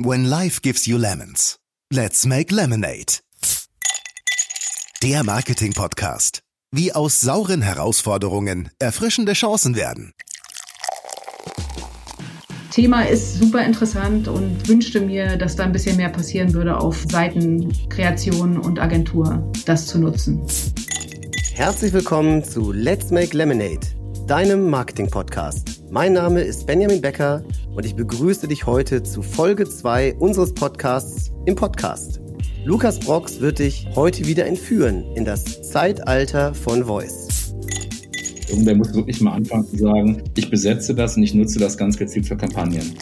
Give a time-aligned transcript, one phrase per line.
[0.00, 1.56] When life gives you lemons,
[1.92, 3.18] let's make lemonade.
[5.02, 6.42] Der Marketing-Podcast.
[6.70, 10.12] Wie aus sauren Herausforderungen erfrischende Chancen werden.
[12.70, 17.04] Thema ist super interessant und wünschte mir, dass da ein bisschen mehr passieren würde auf
[17.10, 20.46] Seiten Kreation und Agentur, das zu nutzen.
[21.54, 23.80] Herzlich willkommen zu Let's Make Lemonade,
[24.28, 25.77] deinem Marketing-Podcast.
[25.90, 27.42] Mein Name ist Benjamin Becker
[27.74, 32.20] und ich begrüße dich heute zu Folge 2 unseres Podcasts im Podcast.
[32.66, 37.54] Lukas Brox wird dich heute wieder entführen in das Zeitalter von Voice.
[38.48, 41.96] Irgendwer muss wirklich mal anfangen zu sagen, ich besetze das und ich nutze das ganz
[41.96, 42.94] gezielt für Kampagnen.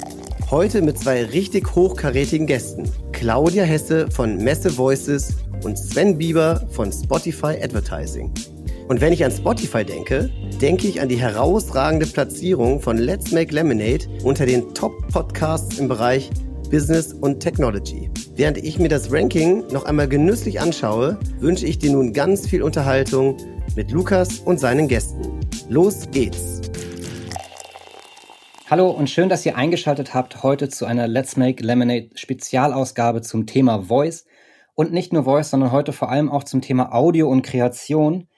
[0.49, 2.89] Heute mit zwei richtig hochkarätigen Gästen.
[3.11, 5.35] Claudia Hesse von Messe Voices
[5.65, 8.33] und Sven Bieber von Spotify Advertising.
[8.89, 10.31] Und wenn ich an Spotify denke,
[10.63, 16.31] denke ich an die herausragende Platzierung von Let's Make Lemonade unter den Top-Podcasts im Bereich
[16.71, 18.09] Business und Technology.
[18.37, 22.63] Während ich mir das Ranking noch einmal genüsslich anschaue, wünsche ich dir nun ganz viel
[22.63, 23.37] Unterhaltung
[23.75, 25.41] mit Lukas und seinen Gästen.
[25.69, 26.61] Los geht's!
[28.71, 33.47] Hallo und schön, dass ihr eingeschaltet habt heute zu einer Let's Make Lemonade Spezialausgabe zum
[33.47, 34.27] Thema Voice.
[34.77, 38.29] Und nicht nur Voice, sondern heute vor allem auch zum Thema Audio und Kreation.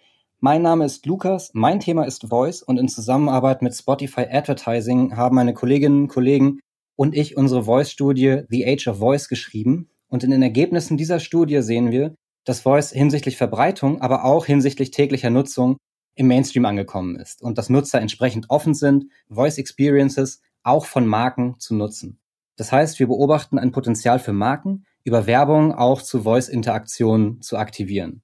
[0.41, 5.35] Mein Name ist Lukas, mein Thema ist Voice und in Zusammenarbeit mit Spotify Advertising haben
[5.35, 6.61] meine Kolleginnen, Kollegen
[6.95, 9.91] und ich unsere Voice-Studie The Age of Voice geschrieben.
[10.07, 14.93] Und in den Ergebnissen dieser Studie sehen wir, dass Voice hinsichtlich Verbreitung, aber auch hinsichtlich
[14.93, 15.77] täglicher Nutzung
[16.15, 21.59] im Mainstream angekommen ist und dass Nutzer entsprechend offen sind, Voice Experiences auch von Marken
[21.59, 22.21] zu nutzen.
[22.55, 28.23] Das heißt, wir beobachten ein Potenzial für Marken, über Werbung auch zu Voice-Interaktionen zu aktivieren.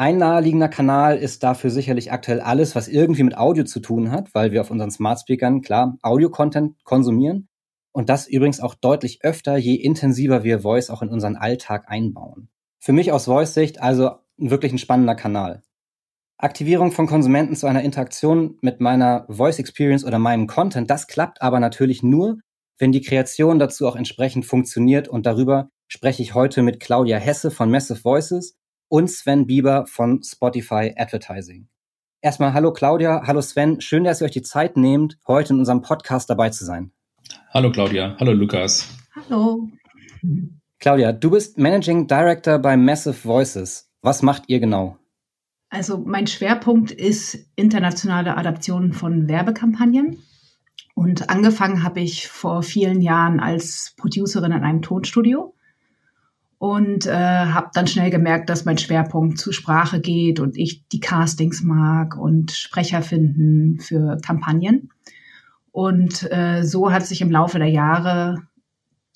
[0.00, 4.32] Ein naheliegender Kanal ist dafür sicherlich aktuell alles, was irgendwie mit Audio zu tun hat,
[4.32, 7.48] weil wir auf unseren Smart Speakern klar Audio-Content konsumieren
[7.90, 12.48] und das übrigens auch deutlich öfter, je intensiver wir Voice auch in unseren Alltag einbauen.
[12.78, 15.64] Für mich aus Voice-Sicht also wirklich ein spannender Kanal.
[16.36, 21.42] Aktivierung von Konsumenten zu einer Interaktion mit meiner Voice Experience oder meinem Content, das klappt
[21.42, 22.38] aber natürlich nur,
[22.78, 27.50] wenn die Kreation dazu auch entsprechend funktioniert und darüber spreche ich heute mit Claudia Hesse
[27.50, 28.54] von Massive Voices
[28.88, 31.68] und Sven Bieber von Spotify Advertising.
[32.20, 35.82] Erstmal hallo Claudia, hallo Sven, schön, dass ihr euch die Zeit nehmt, heute in unserem
[35.82, 36.90] Podcast dabei zu sein.
[37.52, 38.88] Hallo Claudia, hallo Lukas.
[39.14, 39.68] Hallo.
[40.80, 43.90] Claudia, du bist Managing Director bei Massive Voices.
[44.02, 44.96] Was macht ihr genau?
[45.70, 50.22] Also mein Schwerpunkt ist internationale Adaption von Werbekampagnen.
[50.94, 55.54] Und angefangen habe ich vor vielen Jahren als Producerin in einem Tonstudio
[56.58, 61.00] und äh, habe dann schnell gemerkt, dass mein Schwerpunkt zu Sprache geht und ich die
[61.00, 64.90] Castings mag und Sprecher finden für Kampagnen.
[65.70, 68.42] Und äh, so hat sich im Laufe der Jahre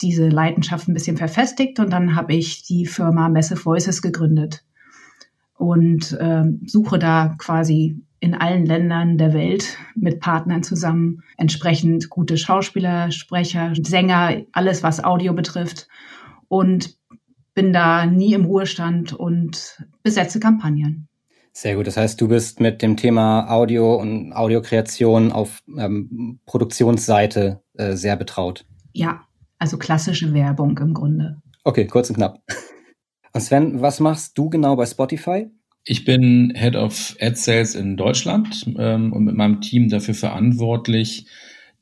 [0.00, 4.64] diese Leidenschaft ein bisschen verfestigt und dann habe ich die Firma Messe Voices gegründet
[5.56, 12.36] und äh, suche da quasi in allen Ländern der Welt mit Partnern zusammen entsprechend gute
[12.36, 15.88] Schauspieler, Sprecher, Sänger, alles was Audio betrifft
[16.46, 16.96] und
[17.54, 21.08] bin da nie im Ruhestand und besetze Kampagnen.
[21.52, 21.86] Sehr gut.
[21.86, 28.16] Das heißt, du bist mit dem Thema Audio und Audiokreation auf ähm, Produktionsseite äh, sehr
[28.16, 28.64] betraut.
[28.92, 29.26] Ja,
[29.58, 31.42] also klassische Werbung im Grunde.
[31.64, 32.40] Okay, kurz und knapp.
[33.34, 35.50] Und Sven, was machst du genau bei Spotify?
[35.84, 41.26] Ich bin Head of Ad Sales in Deutschland ähm, und mit meinem Team dafür verantwortlich,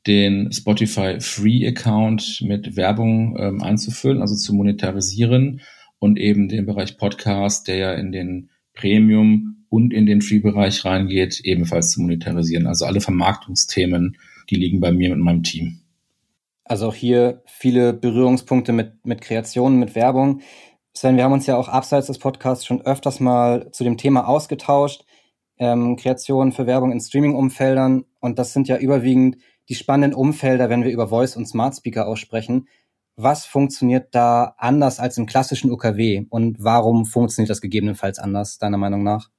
[0.07, 5.61] den Spotify Free Account mit Werbung ähm, einzufüllen, also zu monetarisieren
[5.99, 11.41] und eben den Bereich Podcast, der ja in den Premium und in den Free-Bereich reingeht,
[11.43, 12.67] ebenfalls zu monetarisieren.
[12.67, 14.17] Also alle Vermarktungsthemen,
[14.49, 15.79] die liegen bei mir mit meinem Team.
[16.65, 20.41] Also auch hier viele Berührungspunkte mit, mit Kreationen, mit Werbung.
[20.93, 24.27] Sven, wir haben uns ja auch abseits des Podcasts schon öfters mal zu dem Thema
[24.27, 25.05] ausgetauscht.
[25.57, 28.05] Ähm, Kreationen für Werbung in Streaming-Umfeldern.
[28.19, 29.37] Und das sind ja überwiegend
[29.71, 32.67] die spannenden Umfelder, wenn wir über Voice und Smart Speaker aussprechen.
[33.15, 38.77] Was funktioniert da anders als im klassischen UKW und warum funktioniert das gegebenenfalls anders, deiner
[38.77, 39.29] Meinung nach?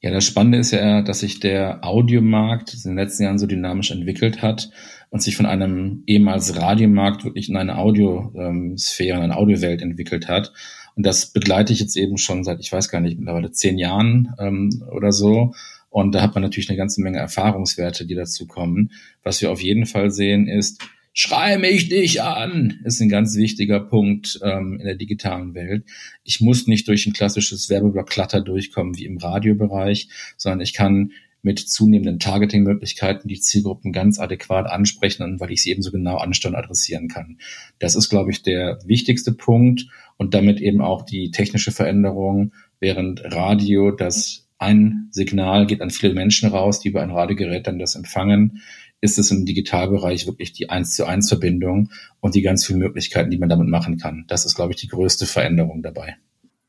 [0.00, 3.90] Ja, das Spannende ist ja, dass sich der Audiomarkt in den letzten Jahren so dynamisch
[3.90, 4.70] entwickelt hat
[5.10, 10.54] und sich von einem ehemals Radiomarkt wirklich in eine Audiosphäre, in eine Audiowelt entwickelt hat.
[10.96, 14.34] Und das begleite ich jetzt eben schon seit, ich weiß gar nicht, mittlerweile zehn Jahren
[14.38, 15.52] ähm, oder so.
[15.92, 18.92] Und da hat man natürlich eine ganze Menge Erfahrungswerte, die dazu kommen.
[19.22, 20.82] Was wir auf jeden Fall sehen ist,
[21.14, 25.84] Schrei mich nicht an, ist ein ganz wichtiger Punkt ähm, in der digitalen Welt.
[26.24, 30.08] Ich muss nicht durch ein klassisches Werbeblock-Klatter durchkommen wie im Radiobereich,
[30.38, 31.12] sondern ich kann
[31.42, 36.54] mit zunehmenden Targeting-Möglichkeiten die Zielgruppen ganz adäquat ansprechen weil ich sie eben so genau ansteuern
[36.54, 37.36] adressieren kann.
[37.78, 43.22] Das ist, glaube ich, der wichtigste Punkt und damit eben auch die technische Veränderung, während
[43.24, 47.96] Radio das ein Signal geht an viele Menschen raus, die über ein Radiogerät dann das
[47.96, 48.62] empfangen,
[49.00, 53.30] ist es im Digitalbereich wirklich die eins zu eins Verbindung und die ganz vielen Möglichkeiten,
[53.30, 54.24] die man damit machen kann.
[54.28, 56.16] Das ist, glaube ich, die größte Veränderung dabei.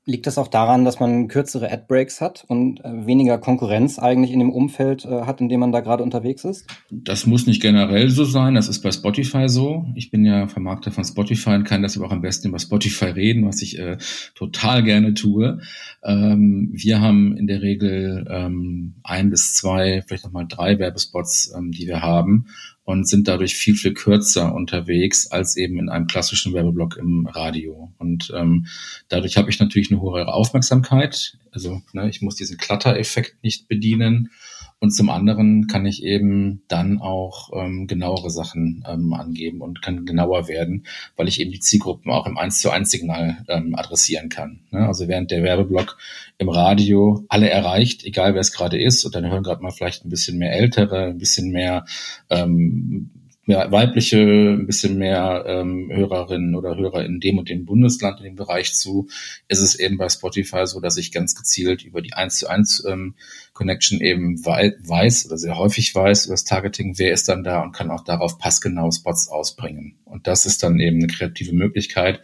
[0.06, 4.40] Liegt das auch daran, dass man kürzere Ad-Breaks hat und äh, weniger Konkurrenz eigentlich in
[4.40, 6.68] dem Umfeld äh, hat, in dem man da gerade unterwegs ist?
[6.92, 8.56] Das muss nicht generell so sein.
[8.56, 9.86] Das ist bei Spotify so.
[9.96, 13.48] Ich bin ja Vermarkter von Spotify und kann deshalb auch am besten über Spotify reden,
[13.48, 13.98] was ich äh,
[14.36, 15.62] total gerne tue.
[16.04, 21.72] Ähm, wir haben in der Regel ähm, ein bis zwei, vielleicht nochmal drei Werbespots, ähm,
[21.72, 22.48] die wir haben
[22.86, 27.94] und sind dadurch viel, viel kürzer unterwegs als eben in einem klassischen Werbeblock im Radio.
[27.98, 28.68] Und ähm,
[29.08, 31.38] dadurch habe ich natürlich eine hohe Aufmerksamkeit.
[31.52, 34.32] Also ne, ich muss diesen Clutter-Effekt nicht bedienen
[34.80, 40.06] und zum anderen kann ich eben dann auch ähm, genauere Sachen ähm, angeben und kann
[40.06, 40.86] genauer werden,
[41.16, 44.60] weil ich eben die Zielgruppen auch im 1 zu 1 Signal ähm, adressieren kann.
[44.72, 44.86] Ne?
[44.86, 45.98] Also während der Werbeblock
[46.38, 50.06] im Radio alle erreicht, egal wer es gerade ist, und dann hören gerade mal vielleicht
[50.06, 51.86] ein bisschen mehr Ältere, ein bisschen mehr
[52.30, 53.10] ähm,
[53.46, 58.26] mehr weibliche, ein bisschen mehr ähm, Hörerinnen oder Hörer in dem und dem Bundesland, in
[58.26, 59.08] dem Bereich zu,
[59.48, 62.86] ist es eben bei Spotify so, dass ich ganz gezielt über die 1 zu 1
[62.90, 63.16] ähm,
[63.52, 67.62] Connection eben wei weiß oder sehr häufig weiß über das Targeting, wer ist dann da
[67.62, 69.98] und kann auch darauf passgenau Spots ausbringen.
[70.06, 72.22] Und das ist dann eben eine kreative Möglichkeit,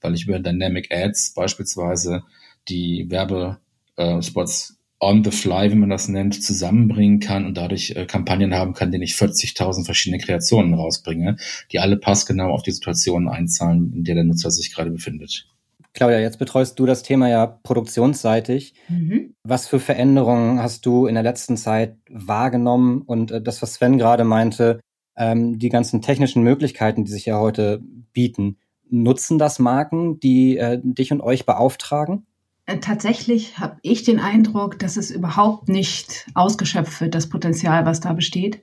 [0.00, 2.24] weil ich über Dynamic Ads beispielsweise
[2.68, 8.54] die Werbespots on the fly, wie man das nennt, zusammenbringen kann und dadurch äh, Kampagnen
[8.54, 11.36] haben kann, denen ich 40.000 verschiedene Kreationen rausbringe,
[11.70, 15.46] die alle passgenau auf die Situation einzahlen, in der der Nutzer sich gerade befindet.
[15.94, 18.74] Claudia, jetzt betreust du das Thema ja produktionsseitig.
[18.88, 19.34] Mhm.
[19.42, 23.02] Was für Veränderungen hast du in der letzten Zeit wahrgenommen?
[23.02, 24.80] Und äh, das, was Sven gerade meinte,
[25.16, 27.80] ähm, die ganzen technischen Möglichkeiten, die sich ja heute
[28.12, 28.58] bieten,
[28.90, 32.26] nutzen das Marken, die äh, dich und euch beauftragen?
[32.68, 38.00] Äh, tatsächlich habe ich den Eindruck, dass es überhaupt nicht ausgeschöpft wird, das Potenzial, was
[38.00, 38.62] da besteht.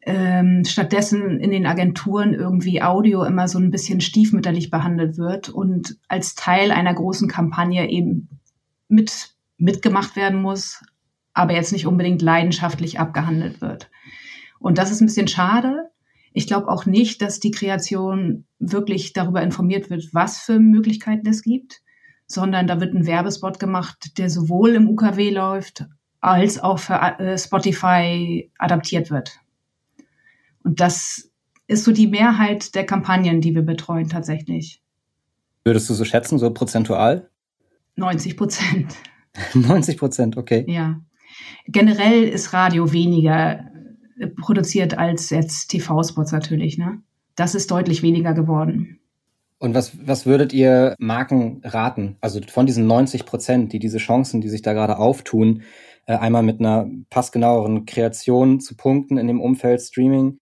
[0.00, 5.98] Ähm, stattdessen in den Agenturen irgendwie Audio immer so ein bisschen stiefmütterlich behandelt wird und
[6.08, 8.40] als Teil einer großen Kampagne eben
[8.88, 10.82] mit, mitgemacht werden muss,
[11.34, 13.90] aber jetzt nicht unbedingt leidenschaftlich abgehandelt wird.
[14.58, 15.90] Und das ist ein bisschen schade.
[16.32, 21.42] Ich glaube auch nicht, dass die Kreation wirklich darüber informiert wird, was für Möglichkeiten es
[21.42, 21.82] gibt
[22.30, 25.86] sondern da wird ein Werbespot gemacht, der sowohl im UKW läuft
[26.20, 29.40] als auch für äh, Spotify adaptiert wird.
[30.62, 31.28] Und das
[31.66, 34.80] ist so die Mehrheit der Kampagnen, die wir betreuen tatsächlich.
[35.64, 37.28] Würdest du so schätzen, so prozentual?
[37.96, 38.94] 90 Prozent.
[39.54, 40.64] 90 Prozent, okay.
[40.68, 41.00] Ja.
[41.66, 43.64] Generell ist Radio weniger
[44.20, 47.02] äh, produziert als jetzt TV-Spots natürlich, ne?
[47.34, 48.99] Das ist deutlich weniger geworden.
[49.60, 52.16] Und was, was würdet ihr Marken raten?
[52.22, 55.62] Also von diesen 90 Prozent, die diese Chancen, die sich da gerade auftun,
[56.06, 60.38] äh, einmal mit einer passgenaueren Kreation zu punkten in dem Umfeld Streaming,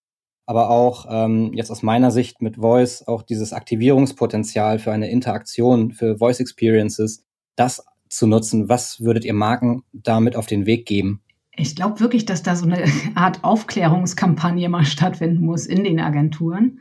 [0.47, 5.91] aber auch ähm, jetzt aus meiner Sicht mit Voice auch dieses Aktivierungspotenzial für eine Interaktion,
[5.91, 7.25] für Voice Experiences,
[7.57, 8.69] das zu nutzen.
[8.69, 11.23] Was würdet ihr Marken damit auf den Weg geben?
[11.57, 12.85] Ich glaube wirklich, dass da so eine
[13.17, 16.79] Art Aufklärungskampagne mal stattfinden muss in den Agenturen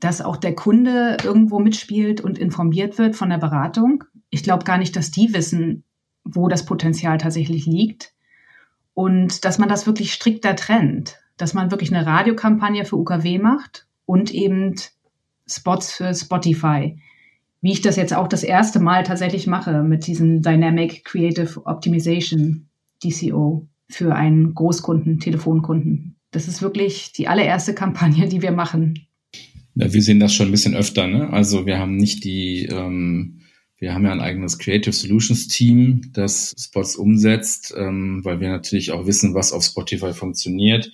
[0.00, 4.04] dass auch der Kunde irgendwo mitspielt und informiert wird von der Beratung.
[4.30, 5.84] Ich glaube gar nicht, dass die wissen,
[6.24, 8.12] wo das Potenzial tatsächlich liegt.
[8.94, 11.18] Und dass man das wirklich strikter trennt.
[11.36, 14.74] Dass man wirklich eine Radiokampagne für UKW macht und eben
[15.46, 16.98] Spots für Spotify.
[17.60, 22.68] Wie ich das jetzt auch das erste Mal tatsächlich mache mit diesem Dynamic Creative Optimization
[23.04, 26.16] DCO für einen Großkunden, Telefonkunden.
[26.30, 29.06] Das ist wirklich die allererste Kampagne, die wir machen.
[29.74, 31.06] Ja, wir sehen das schon ein bisschen öfter.
[31.06, 31.30] Ne?
[31.30, 33.40] Also wir haben nicht die, ähm,
[33.78, 38.92] wir haben ja ein eigenes Creative Solutions Team, das Spots umsetzt, ähm, weil wir natürlich
[38.92, 40.90] auch wissen, was auf Spotify funktioniert.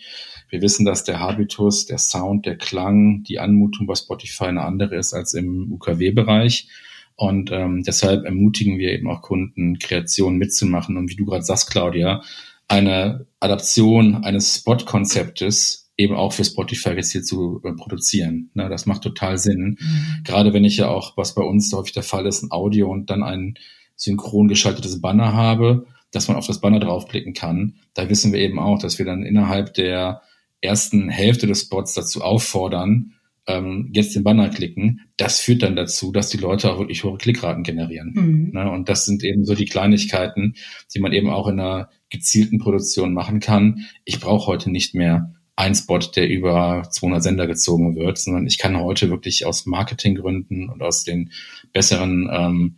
[0.48, 4.96] Wir wissen, dass der Habitus, der Sound, der Klang, die Anmutung bei Spotify eine andere
[4.96, 6.68] ist als im UKW-Bereich.
[7.16, 10.96] Und ähm, deshalb ermutigen wir eben auch Kunden, Kreationen mitzumachen.
[10.96, 12.22] Und wie du gerade sagst, Claudia,
[12.68, 18.50] eine Adaption eines Spot-Konzeptes eben auch für Spotify jetzt hier zu äh, produzieren.
[18.54, 19.78] Ne, das macht total Sinn.
[19.80, 20.24] Mhm.
[20.24, 23.10] Gerade wenn ich ja auch, was bei uns häufig der Fall ist, ein Audio und
[23.10, 23.54] dann ein
[23.94, 27.76] synchron geschaltetes Banner habe, dass man auf das Banner draufklicken kann.
[27.94, 30.22] Da wissen wir eben auch, dass wir dann innerhalb der
[30.60, 33.14] ersten Hälfte des Spots dazu auffordern,
[33.46, 35.02] ähm, jetzt den Banner klicken.
[35.16, 38.12] Das führt dann dazu, dass die Leute auch wirklich hohe Klickraten generieren.
[38.14, 38.50] Mhm.
[38.52, 38.70] Ne?
[38.70, 40.54] Und das sind eben so die Kleinigkeiten,
[40.94, 43.86] die man eben auch in einer gezielten Produktionen machen kann.
[44.04, 48.58] Ich brauche heute nicht mehr ein Spot, der über 200 Sender gezogen wird, sondern ich
[48.58, 51.32] kann heute wirklich aus Marketinggründen und aus den
[51.72, 52.76] besseren ähm,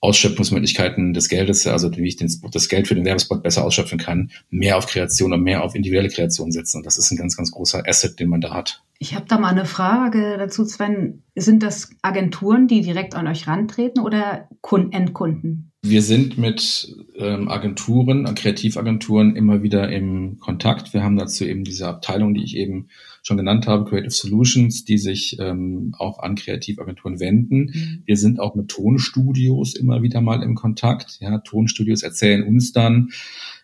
[0.00, 4.30] Ausschöpfungsmöglichkeiten des Geldes, also wie ich den, das Geld für den Werbespot besser ausschöpfen kann,
[4.50, 6.78] mehr auf Kreation und mehr auf individuelle Kreation setzen.
[6.78, 8.82] Und das ist ein ganz, ganz großer Asset, den man da hat.
[8.98, 11.22] Ich habe da mal eine Frage dazu, Sven.
[11.34, 14.48] Sind das Agenturen, die direkt an euch rantreten oder
[14.90, 15.72] Endkunden?
[15.88, 20.92] Wir sind mit ähm, Agenturen, Kreativagenturen immer wieder im Kontakt.
[20.92, 22.88] Wir haben dazu eben diese Abteilung, die ich eben
[23.22, 27.72] schon genannt habe, Creative Solutions, die sich ähm, auch an Kreativagenturen wenden.
[27.72, 28.02] Mhm.
[28.04, 31.18] Wir sind auch mit Tonstudios immer wieder mal im Kontakt.
[31.20, 33.10] Ja, Tonstudios erzählen uns dann,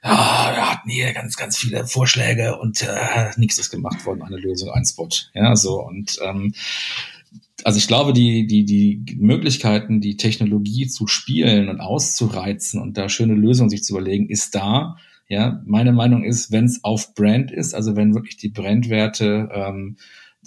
[0.05, 4.37] ja, wir hatten hier ganz, ganz viele Vorschläge und äh, nichts ist gemacht worden, eine
[4.37, 5.09] Lösung, ein Spot.
[5.35, 6.55] Ja, so und ähm,
[7.64, 13.09] also ich glaube, die, die, die Möglichkeiten, die Technologie zu spielen und auszureizen und da
[13.09, 14.97] schöne Lösungen sich zu überlegen, ist da.
[15.28, 19.97] Ja, meine Meinung ist, wenn es auf Brand ist, also wenn wirklich die Brandwerte ähm,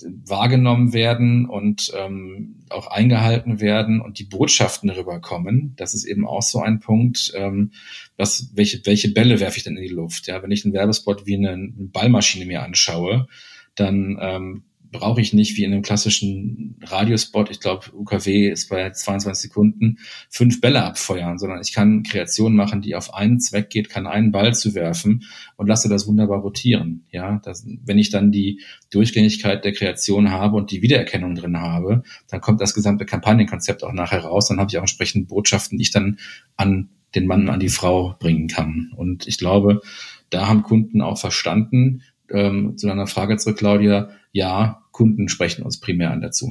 [0.04, 6.42] wahrgenommen werden und ähm, auch eingehalten werden und die Botschaften rüberkommen, das ist eben auch
[6.42, 7.72] so ein Punkt, ähm,
[8.18, 10.28] was, welche, welche Bälle werfe ich denn in die Luft?
[10.28, 13.28] Ja, wenn ich einen Werbespot wie eine Ballmaschine mir anschaue,
[13.76, 14.64] dann ähm,
[14.96, 20.00] brauche ich nicht wie in einem klassischen Radiospot, ich glaube, UKW ist bei 22 Sekunden,
[20.30, 24.32] fünf Bälle abfeuern, sondern ich kann Kreationen machen, die auf einen Zweck geht, kann einen
[24.32, 25.24] Ball zu werfen
[25.58, 27.06] und lasse das wunderbar rotieren.
[27.12, 28.62] Ja, das, wenn ich dann die
[28.92, 33.94] Durchgängigkeit der Kreation habe und die Wiedererkennung drin habe, dann kommt das gesamte Kampagnenkonzept auch
[33.94, 34.48] nachher raus.
[34.48, 36.20] Dann habe ich auch entsprechend Botschaften, die ich dann
[36.56, 38.92] an den Mann, an die Frau bringen kann.
[38.96, 39.82] Und ich glaube,
[40.30, 45.78] da haben Kunden auch verstanden, ähm, zu deiner Frage zurück, Claudia, ja, Kunden sprechen uns
[45.78, 46.50] primär an dazu.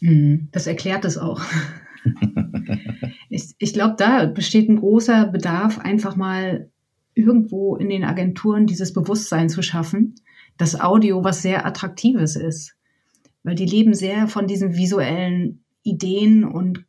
[0.00, 0.48] Mhm.
[0.50, 1.40] Das erklärt es auch.
[3.30, 6.70] ich ich glaube, da besteht ein großer Bedarf, einfach mal
[7.14, 10.16] irgendwo in den Agenturen dieses Bewusstsein zu schaffen,
[10.56, 12.74] dass Audio was sehr Attraktives ist.
[13.44, 16.84] Weil die leben sehr von diesen visuellen Ideen und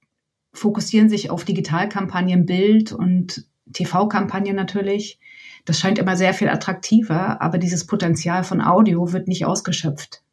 [0.53, 5.19] fokussieren sich auf Digitalkampagnen, Bild und TV-Kampagnen natürlich.
[5.65, 10.23] Das scheint immer sehr viel attraktiver, aber dieses Potenzial von Audio wird nicht ausgeschöpft.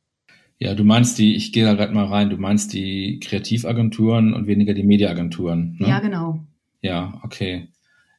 [0.58, 4.46] Ja, du meinst die, ich gehe da gerade mal rein, du meinst die Kreativagenturen und
[4.46, 5.76] weniger die Mediaagenturen.
[5.78, 5.88] Ne?
[5.88, 6.40] Ja, genau.
[6.80, 7.68] Ja, okay.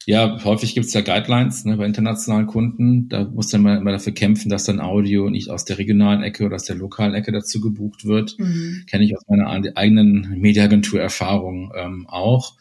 [0.06, 3.10] Ja, häufig gibt es ja Guidelines ne, bei internationalen Kunden.
[3.10, 6.46] Da muss dann mal immer dafür kämpfen, dass dann Audio nicht aus der regionalen Ecke
[6.46, 8.38] oder aus der lokalen Ecke dazu gebucht wird.
[8.38, 8.84] Mhm.
[8.88, 12.54] Kenne ich aus meiner eigenen Mediaagentur-Erfahrung ähm, auch.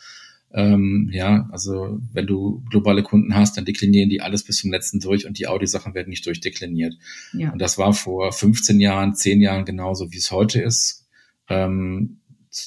[0.54, 5.00] Ähm, ja, also wenn du globale Kunden hast, dann deklinieren die alles bis zum letzten
[5.00, 6.96] durch und die Audiosachen werden nicht durchdekliniert.
[7.34, 7.52] Ja.
[7.52, 11.06] Und das war vor 15 Jahren, 10 Jahren genauso, wie es heute ist.
[11.50, 12.22] Ähm,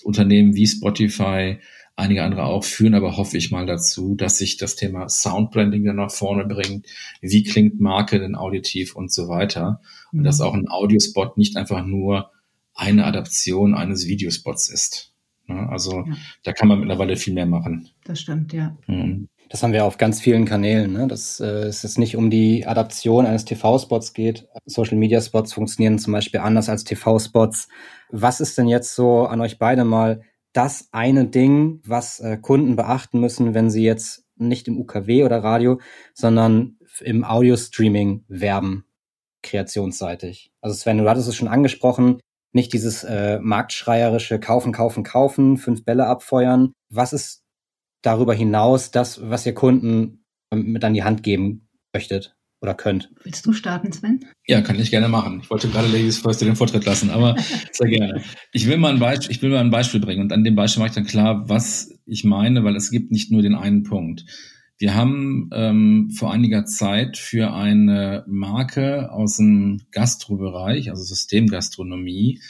[0.05, 1.59] Unternehmen wie Spotify,
[1.97, 5.97] einige andere auch, führen aber hoffe ich mal dazu, dass sich das Thema Soundbranding dann
[5.97, 6.87] nach vorne bringt.
[7.21, 9.81] Wie klingt Marke denn auditiv und so weiter.
[10.13, 10.25] Und mhm.
[10.25, 12.31] dass auch ein Audiospot nicht einfach nur
[12.75, 15.10] eine Adaption eines Videospots ist.
[15.55, 15.69] Ne?
[15.69, 16.17] Also ja.
[16.45, 17.89] da kann man mittlerweile viel mehr machen.
[18.05, 18.77] Das stimmt, ja.
[18.87, 19.29] Mhm.
[19.51, 21.09] Das haben wir auf ganz vielen Kanälen, ne?
[21.09, 24.47] dass äh, es jetzt nicht um die Adaption eines TV-Spots geht.
[24.65, 27.69] Social-Media-Spots funktionieren zum Beispiel anders als TV-Spots.
[28.11, 32.77] Was ist denn jetzt so an euch beide mal das eine Ding, was äh, Kunden
[32.77, 35.81] beachten müssen, wenn sie jetzt nicht im UKW oder Radio,
[36.15, 38.85] sondern im Audio-Streaming werben,
[39.43, 40.53] kreationsseitig?
[40.61, 42.21] Also Sven, du hattest es schon angesprochen,
[42.53, 46.73] nicht dieses äh, marktschreierische Kaufen, Kaufen, Kaufen, fünf Bälle abfeuern.
[46.89, 47.43] Was ist
[48.03, 53.11] darüber hinaus das, was ihr Kunden ähm, mit an die Hand geben möchtet oder könnt?
[53.23, 54.25] Willst du starten, Sven?
[54.47, 55.41] Ja, kann ich gerne machen.
[55.43, 57.37] Ich wollte gerade Ladies First den Vortritt lassen, aber
[57.73, 58.23] sehr gerne.
[58.53, 60.81] Ich will, mal ein Beispiel, ich will mal ein Beispiel bringen und an dem Beispiel
[60.81, 64.25] mache ich dann klar, was ich meine, weil es gibt nicht nur den einen Punkt.
[64.81, 72.41] Wir haben ähm, vor einiger Zeit für eine Marke aus dem Gastrobereich, also Systemgastronomie,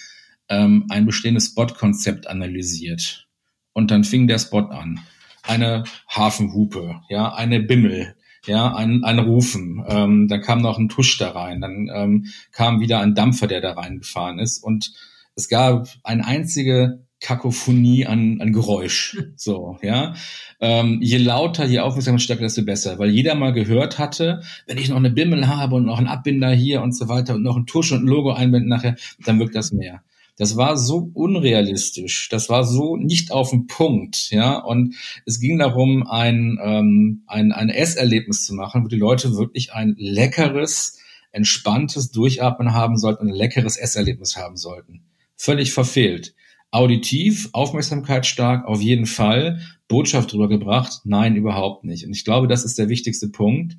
[0.48, 3.26] ähm, ein bestehendes Spot-Konzept analysiert.
[3.72, 5.00] Und dann fing der Spot an.
[5.42, 8.14] Eine Hafenhupe, ja, eine Bimmel,
[8.46, 9.84] ja, ein, ein Rufen.
[9.88, 11.60] Ähm, da kam noch ein Tusch da rein.
[11.60, 14.62] Dann ähm, kam wieder ein Dampfer, der da reingefahren ist.
[14.62, 14.92] Und
[15.34, 19.16] es gab eine einzige Kakophonie an, an Geräusch.
[19.36, 20.14] So, ja.
[20.60, 22.98] Ähm, je lauter, je aufmerksamkeitsstärker, desto besser.
[22.98, 26.50] Weil jeder mal gehört hatte, wenn ich noch eine Bimmel habe und noch einen Abbinder
[26.50, 29.54] hier und so weiter und noch ein Tusch und ein Logo einbinden nachher, dann wirkt
[29.54, 30.02] das mehr.
[30.40, 34.58] Das war so unrealistisch, das war so nicht auf den Punkt, ja.
[34.58, 34.94] Und
[35.26, 39.96] es ging darum, ein, ähm, ein, ein Esserlebnis zu machen, wo die Leute wirklich ein
[39.98, 40.98] leckeres,
[41.30, 45.02] entspanntes Durchatmen haben sollten ein leckeres Esserlebnis haben sollten.
[45.36, 46.34] Völlig verfehlt.
[46.70, 49.60] Auditiv, aufmerksamkeitsstark, auf jeden Fall.
[49.88, 51.00] Botschaft drüber gebracht?
[51.04, 52.06] Nein, überhaupt nicht.
[52.06, 53.76] Und ich glaube, das ist der wichtigste Punkt.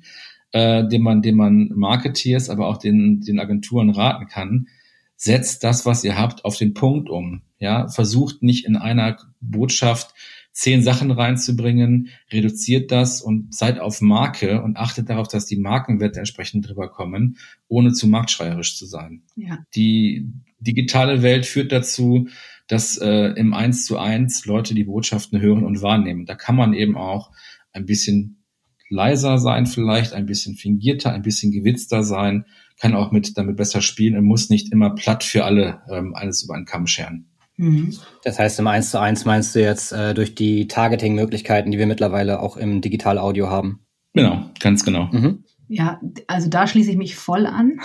[0.52, 4.68] äh, den man, den man Marketeers, aber auch den, den Agenturen raten kann.
[5.16, 7.42] Setzt das, was ihr habt, auf den Punkt um.
[7.58, 10.14] Ja, versucht nicht in einer Botschaft
[10.52, 16.18] zehn Sachen reinzubringen, reduziert das und seid auf Marke und achtet darauf, dass die Markenwerte
[16.18, 19.22] entsprechend drüber kommen, ohne zu marktschreierisch zu sein.
[19.34, 19.60] Ja.
[19.74, 22.28] Die digitale Welt führt dazu,
[22.72, 26.24] dass äh, im Eins zu eins Leute die Botschaften hören und wahrnehmen.
[26.24, 27.30] Da kann man eben auch
[27.72, 28.42] ein bisschen
[28.88, 32.46] leiser sein, vielleicht ein bisschen fingierter, ein bisschen gewitzter sein,
[32.80, 36.44] kann auch mit damit besser spielen und muss nicht immer platt für alle ähm, alles
[36.44, 37.26] über einen Kamm scheren.
[37.58, 37.94] Mhm.
[38.24, 41.86] Das heißt, im 1 zu 1 meinst du jetzt äh, durch die Targeting-Möglichkeiten, die wir
[41.86, 43.80] mittlerweile auch im Digital-Audio haben?
[44.14, 45.10] Genau, ganz genau.
[45.12, 45.44] Mhm.
[45.68, 47.80] Ja, also da schließe ich mich voll an.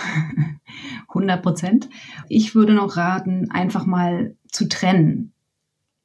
[1.08, 1.88] 100 Prozent.
[2.28, 5.32] Ich würde noch raten, einfach mal zu trennen.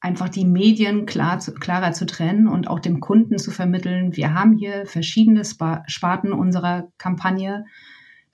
[0.00, 4.56] Einfach die Medien klar klarer zu trennen und auch dem Kunden zu vermitteln, wir haben
[4.56, 7.64] hier verschiedene Sparten unserer Kampagne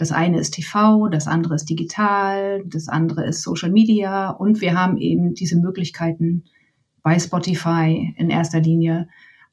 [0.00, 4.74] das eine ist TV, das andere ist digital, das andere ist Social Media und wir
[4.74, 6.44] haben eben diese Möglichkeiten
[7.02, 9.08] bei Spotify in erster Linie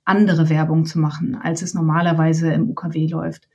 [0.06, 3.50] andere Werbung zu machen, als es normalerweise im UKW läuft.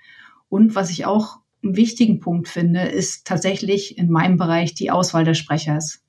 [0.51, 5.25] Und was ich auch einen wichtigen Punkt finde, ist tatsächlich in meinem Bereich die Auswahl
[5.25, 6.03] des Sprechers.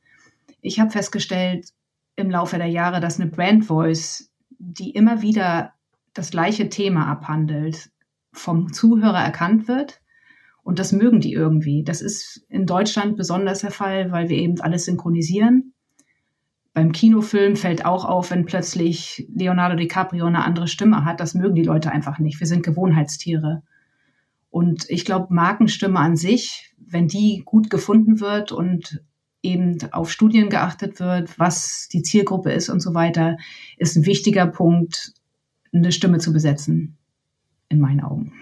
[0.61, 1.69] Ich habe festgestellt
[2.15, 5.73] im Laufe der Jahre, dass eine Brand Voice, die immer wieder
[6.13, 7.89] das gleiche Thema abhandelt,
[8.31, 10.01] vom Zuhörer erkannt wird
[10.63, 11.83] und das mögen die irgendwie.
[11.83, 15.73] Das ist in Deutschland besonders der Fall, weil wir eben alles synchronisieren.
[16.73, 21.19] Beim Kinofilm fällt auch auf, wenn plötzlich Leonardo DiCaprio eine andere Stimme hat.
[21.19, 22.39] Das mögen die Leute einfach nicht.
[22.39, 23.61] Wir sind Gewohnheitstiere.
[24.53, 29.01] Und ich glaube, Markenstimme an sich, wenn die gut gefunden wird und
[29.41, 33.37] eben auf Studien geachtet wird, was die Zielgruppe ist und so weiter,
[33.77, 35.13] ist ein wichtiger Punkt,
[35.73, 36.99] eine Stimme zu besetzen,
[37.67, 38.33] in meinen Augen.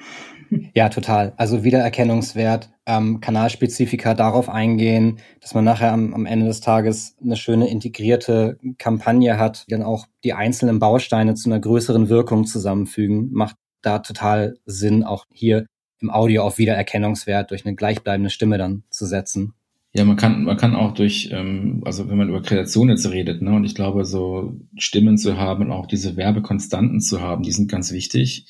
[0.75, 1.32] Ja, total.
[1.38, 7.38] Also Wiedererkennungswert, ähm, Kanalspezifika darauf eingehen, dass man nachher am, am Ende des Tages eine
[7.38, 13.30] schöne integrierte Kampagne hat, die dann auch die einzelnen Bausteine zu einer größeren Wirkung zusammenfügen,
[13.32, 15.67] macht da total Sinn, auch hier
[16.02, 19.54] im Audio auf Wiedererkennungswert durch eine gleichbleibende Stimme dann zu setzen.
[19.94, 23.42] Ja, man kann, man kann auch durch, ähm, also wenn man über Kreation jetzt redet,
[23.42, 27.52] ne, und ich glaube, so Stimmen zu haben und auch diese Werbekonstanten zu haben, die
[27.52, 28.46] sind ganz wichtig.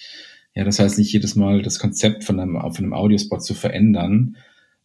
[0.54, 4.38] Ja, das heißt nicht jedes Mal das Konzept von einem, von einem Audiospot zu verändern,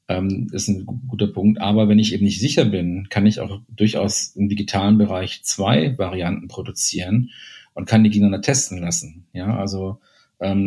[0.09, 1.61] ähm, ist ein guter Punkt.
[1.61, 5.99] Aber wenn ich eben nicht sicher bin, kann ich auch durchaus im digitalen Bereich zwei
[5.99, 7.31] Varianten produzieren
[7.75, 9.27] und kann die gegeneinander testen lassen.
[9.33, 10.01] Ja, also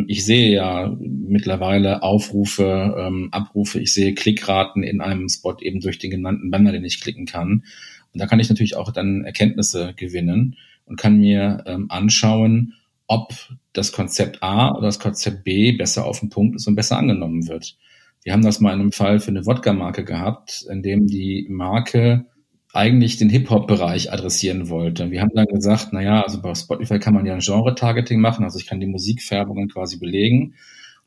[0.08, 5.99] ich sehe ja mittlerweile Aufrufe, ähm, Abrufe, ich sehe Klickraten in einem Spot eben durch
[5.99, 7.63] den genannten Banner, den ich klicken kann.
[8.12, 12.73] Und da kann ich natürlich auch dann Erkenntnisse gewinnen und kann mir ähm, anschauen,
[13.05, 13.34] ob
[13.73, 17.47] das Konzept A oder das Konzept B besser auf den Punkt ist und besser angenommen
[17.47, 17.77] wird.
[18.23, 22.25] Wir haben das mal in einem Fall für eine Wodka-Marke gehabt, in dem die Marke
[22.73, 25.10] eigentlich den Hip-Hop-Bereich adressieren wollte.
[25.12, 28.43] Wir haben dann gesagt, na ja, also bei Spotify kann man ja ein Genre-Targeting machen,
[28.43, 30.53] also ich kann die Musikfärbungen quasi belegen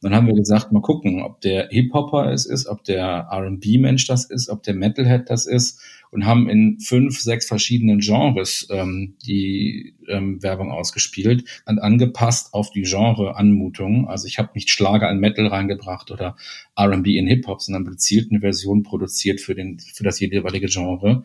[0.02, 4.24] dann haben wir gesagt, mal gucken, ob der Hip-Hopper es ist, ob der R&B-Mensch das
[4.24, 9.94] ist, ob der Metalhead das ist und haben in fünf, sechs verschiedenen Genres ähm, die
[10.08, 14.08] ähm, Werbung ausgespielt und angepasst auf die Genre-Anmutung.
[14.08, 16.36] Also ich habe nicht Schlager in Metal reingebracht oder
[16.76, 21.22] R&B in Hip-Hop, sondern gezielt eine Version produziert für, den, für das jeweilige Genre.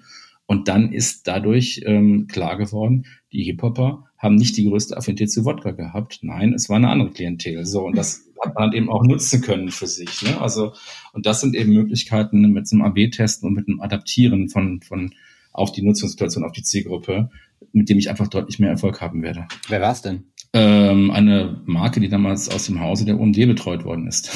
[0.47, 5.45] Und dann ist dadurch ähm, klar geworden, die Hip-Hopper haben nicht die größte Affinität zu
[5.45, 6.19] Wodka gehabt.
[6.21, 7.65] Nein, es war eine andere Klientel.
[7.65, 10.21] So, und das hat man eben auch nutzen können für sich.
[10.23, 10.39] Ne?
[10.41, 10.73] Also,
[11.13, 15.13] und das sind eben Möglichkeiten mit so einem AB-Testen und mit einem Adaptieren von, von
[15.51, 17.29] auf die Nutzungssituation, auf die Zielgruppe,
[17.73, 19.47] mit dem ich einfach deutlich mehr Erfolg haben werde.
[19.67, 20.31] Wer war's denn?
[20.53, 24.31] Ähm, eine Marke, die damals aus dem Hause der OMD betreut worden ist.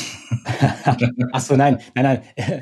[1.32, 2.22] Ach so, nein, nein, nein.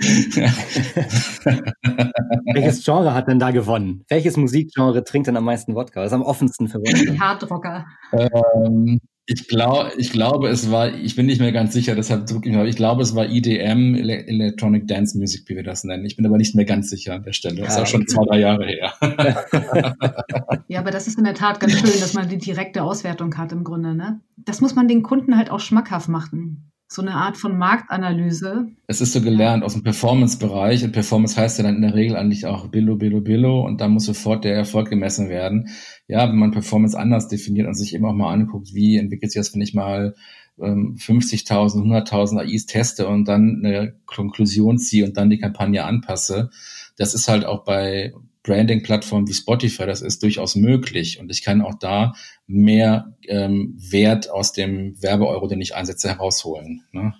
[2.53, 4.05] Welches Genre hat denn da gewonnen?
[4.07, 6.01] Welches Musikgenre trinkt denn am meisten Wodka?
[6.01, 7.19] Das ist am offensten für Wodka.
[7.19, 7.85] Hardrocker.
[8.13, 8.99] Ähm,
[9.31, 12.55] ich glaube, ich glaube, es war, ich bin nicht mehr ganz sicher, deshalb drücke ich
[12.55, 16.03] mal, ich glaube, es war EDM, Electronic Dance Music, wie wir das nennen.
[16.03, 17.61] Ich bin aber nicht mehr ganz sicher an der Stelle.
[17.61, 18.93] Das ist auch schon zwei, drei Jahre her.
[20.67, 23.51] ja, aber das ist in der Tat ganz schön, dass man die direkte Auswertung hat
[23.51, 24.19] im Grunde, ne?
[24.35, 28.67] Das muss man den Kunden halt auch schmackhaft machen so eine Art von Marktanalyse.
[28.87, 32.17] Es ist so gelernt aus dem Performance-Bereich und Performance heißt ja dann in der Regel
[32.17, 35.69] eigentlich auch Billo, Billo, Billo und da muss sofort der Erfolg gemessen werden.
[36.07, 39.39] Ja, wenn man Performance anders definiert und sich eben auch mal anguckt, wie entwickelt sich
[39.39, 40.15] das, wenn ich mal
[40.59, 46.49] ähm, 50.000, 100.000 AIs teste und dann eine Konklusion ziehe und dann die Kampagne anpasse.
[46.97, 48.13] Das ist halt auch bei
[48.49, 51.19] Branding-Plattformen wie Spotify, das ist durchaus möglich.
[51.19, 52.13] Und ich kann auch da
[52.47, 56.81] mehr ähm, Wert aus dem Werbeeuro, den ich einsetze, herausholen.
[56.91, 57.13] Ne?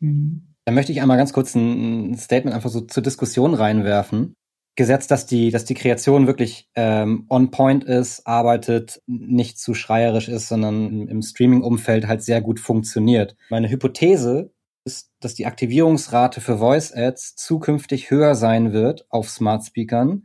[0.00, 0.46] Mhm.
[0.64, 4.34] Da möchte ich einmal ganz kurz ein Statement einfach so zur Diskussion reinwerfen.
[4.76, 10.28] Gesetzt, dass die, dass die Kreation wirklich ähm, on point ist, arbeitet, nicht zu schreierisch
[10.28, 13.36] ist, sondern im Streaming-Umfeld halt sehr gut funktioniert.
[13.50, 14.52] Meine Hypothese
[14.84, 20.24] ist, dass die Aktivierungsrate für Voice-Ads zukünftig höher sein wird auf Smart Speakern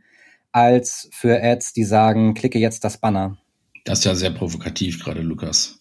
[0.56, 3.36] als für Ads, die sagen, klicke jetzt das Banner.
[3.84, 5.78] Das ist ja sehr provokativ gerade, Lukas.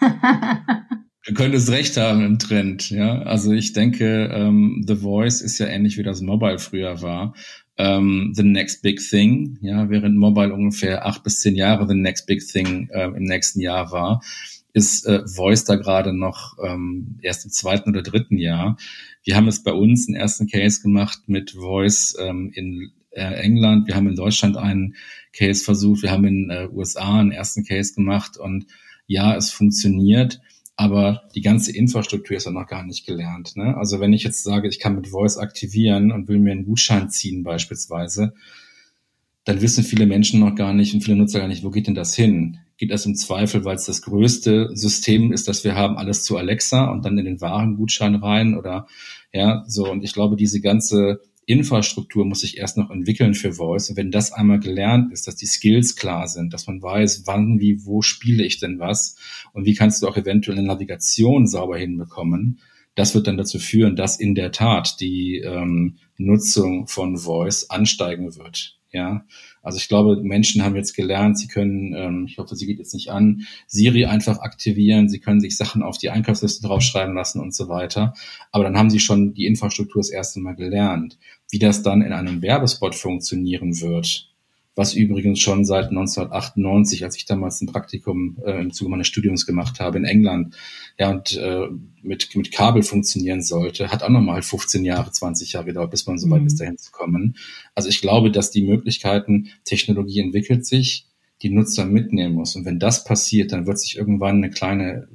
[1.26, 3.18] du könntest recht haben im Trend, ja.
[3.20, 7.34] Also ich denke, ähm, The Voice ist ja ähnlich wie das Mobile früher war.
[7.76, 12.26] Ähm, the next big thing, ja, während Mobile ungefähr acht bis zehn Jahre the next
[12.26, 14.22] big thing äh, im nächsten Jahr war,
[14.72, 18.78] ist äh, Voice da gerade noch ähm, erst im zweiten oder dritten Jahr.
[19.22, 23.86] Wir haben es bei uns einen ersten Case gemacht mit Voice ähm, in England.
[23.86, 24.94] Wir haben in Deutschland einen
[25.32, 26.02] Case versucht.
[26.02, 28.66] Wir haben in äh, USA einen ersten Case gemacht und
[29.06, 30.40] ja, es funktioniert,
[30.76, 33.56] aber die ganze Infrastruktur ist ja noch gar nicht gelernt.
[33.56, 33.76] Ne?
[33.76, 37.10] Also wenn ich jetzt sage, ich kann mit Voice aktivieren und will mir einen Gutschein
[37.10, 38.34] ziehen beispielsweise,
[39.44, 41.94] dann wissen viele Menschen noch gar nicht und viele Nutzer gar nicht, wo geht denn
[41.94, 42.58] das hin?
[42.76, 46.38] Geht das im Zweifel, weil es das größte System ist, das wir haben, alles zu
[46.38, 48.88] Alexa und dann in den Warengutschein rein oder
[49.32, 49.88] ja, so.
[49.88, 53.90] Und ich glaube, diese ganze Infrastruktur muss sich erst noch entwickeln für Voice.
[53.90, 57.60] Und wenn das einmal gelernt ist, dass die Skills klar sind, dass man weiß, wann,
[57.60, 59.16] wie, wo spiele ich denn was
[59.52, 62.60] und wie kannst du auch eventuell eine Navigation sauber hinbekommen,
[62.94, 68.36] das wird dann dazu führen, dass in der Tat die ähm, Nutzung von Voice ansteigen
[68.36, 68.78] wird.
[68.92, 69.26] Ja,
[69.64, 72.94] also ich glaube, Menschen haben jetzt gelernt, sie können, ähm, ich hoffe, sie geht jetzt
[72.94, 77.54] nicht an, Siri einfach aktivieren, sie können sich Sachen auf die Einkaufsliste draufschreiben lassen und
[77.54, 78.14] so weiter.
[78.52, 81.18] Aber dann haben sie schon die Infrastruktur das erste Mal gelernt.
[81.50, 84.33] Wie das dann in einem Werbespot funktionieren wird,
[84.76, 89.46] was übrigens schon seit 1998, als ich damals ein Praktikum äh, im Zuge meines Studiums
[89.46, 90.56] gemacht habe in England,
[90.98, 91.68] ja, und äh,
[92.02, 96.18] mit, mit Kabel funktionieren sollte, hat auch nochmal 15 Jahre, 20 Jahre gedauert, bis man
[96.18, 96.46] so weit mhm.
[96.48, 97.36] ist, dahin zu kommen.
[97.74, 101.06] Also ich glaube, dass die Möglichkeiten, Technologie entwickelt sich,
[101.42, 102.56] die Nutzer mitnehmen muss.
[102.56, 105.08] Und wenn das passiert, dann wird sich irgendwann eine kleine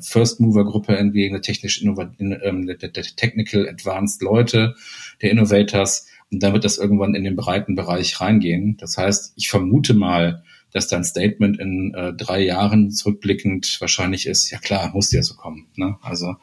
[0.00, 4.74] First Mover Gruppe entgegen, der technisch ähm, der, der Technical Advanced Leute,
[5.20, 8.76] der Innovators, und dann wird das irgendwann in den breiten Bereich reingehen.
[8.78, 10.42] Das heißt, ich vermute mal,
[10.72, 15.34] dass dein Statement in äh, drei Jahren zurückblickend wahrscheinlich ist, ja klar, muss ja so
[15.34, 15.68] kommen.
[15.76, 15.96] Ne?
[16.00, 16.36] Also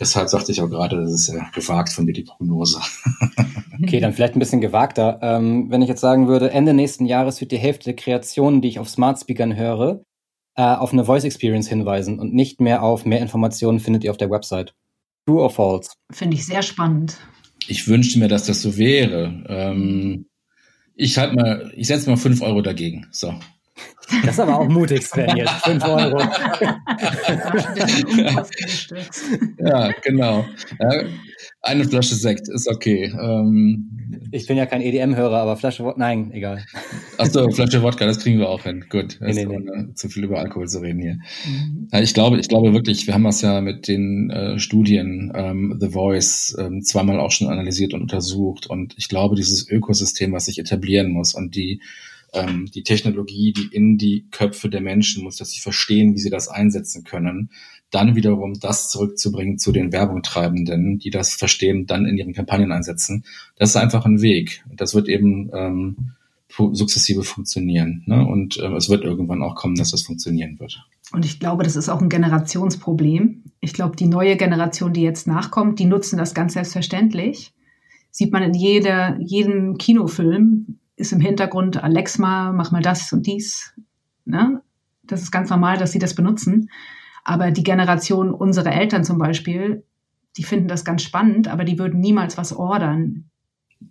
[0.00, 2.80] deshalb sagte ich auch gerade, das ist ja gewagt von dir die Prognose.
[3.82, 5.18] okay, dann vielleicht ein bisschen gewagter.
[5.20, 8.68] Ähm, wenn ich jetzt sagen würde, Ende nächsten Jahres wird die Hälfte der Kreationen, die
[8.68, 10.02] ich auf Smart Speakern höre,
[10.56, 14.16] äh, auf eine Voice Experience hinweisen und nicht mehr auf mehr Informationen findet ihr auf
[14.16, 14.74] der Website.
[15.26, 15.90] True or false?
[16.10, 17.18] Finde ich sehr spannend
[17.68, 19.44] ich wünschte mir, dass das so wäre.
[19.48, 20.26] Ähm,
[20.94, 23.06] ich halt mal, ich setze mal fünf Euro dagegen.
[23.10, 23.34] So.
[24.24, 25.50] Das ist aber auch mutig, Sven, jetzt.
[25.64, 26.20] Fünf Euro.
[29.58, 30.44] ja, genau.
[30.80, 31.02] Ja,
[31.62, 33.12] eine Flasche Sekt ist okay.
[33.20, 36.64] Ähm, ich bin ja kein EDM-Hörer, aber Flasche Wodka, nein, egal.
[37.18, 38.84] Achso, Flasche Wodka, das kriegen wir auch hin.
[38.88, 39.94] Gut, nee, nee, nee.
[39.94, 41.18] zu viel über Alkohol zu reden hier.
[41.44, 41.88] Mhm.
[41.92, 45.76] Ja, ich glaube, ich glaube wirklich, wir haben das ja mit den äh, Studien ähm,
[45.80, 48.68] The Voice ähm, zweimal auch schon analysiert und untersucht.
[48.68, 51.80] Und ich glaube, dieses Ökosystem, was sich etablieren muss und die
[52.36, 56.30] ähm, die Technologie, die in die Köpfe der Menschen muss, dass sie verstehen, wie sie
[56.30, 57.50] das einsetzen können,
[57.90, 63.24] dann wiederum das zurückzubringen zu den Werbungtreibenden, die das verstehen, dann in ihren Kampagnen einsetzen.
[63.56, 64.64] Das ist einfach ein Weg.
[64.74, 66.12] Das wird eben ähm,
[66.48, 68.02] sukzessive funktionieren.
[68.06, 68.26] Ne?
[68.26, 70.84] Und äh, es wird irgendwann auch kommen, dass das funktionieren wird.
[71.12, 73.44] Und ich glaube, das ist auch ein Generationsproblem.
[73.60, 77.52] Ich glaube, die neue Generation, die jetzt nachkommt, die nutzen das ganz selbstverständlich.
[78.10, 83.74] Sieht man in jeder, jedem Kinofilm, ist im Hintergrund Alexa, mach mal das und dies.
[84.24, 84.62] Ne?
[85.02, 86.70] Das ist ganz normal, dass sie das benutzen.
[87.22, 89.84] Aber die Generation unserer Eltern zum Beispiel,
[90.36, 93.30] die finden das ganz spannend, aber die würden niemals was ordern.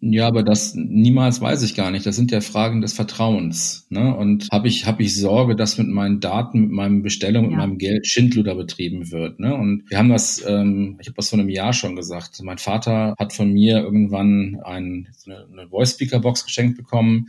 [0.02, 2.06] Ja, aber das niemals weiß ich gar nicht.
[2.06, 3.86] Das sind ja Fragen des Vertrauens.
[3.90, 4.16] Ne?
[4.16, 7.50] Und habe ich, hab ich Sorge, dass mit meinen Daten, mit meinem Bestellung, ja.
[7.50, 9.40] mit meinem Geld Schindluder betrieben wird.
[9.40, 9.54] Ne?
[9.54, 12.42] Und wir haben das, ähm, ich habe das vor einem Jahr schon gesagt.
[12.44, 17.28] Mein Vater hat von mir irgendwann ein, eine, eine Voice-Speaker-Box geschenkt bekommen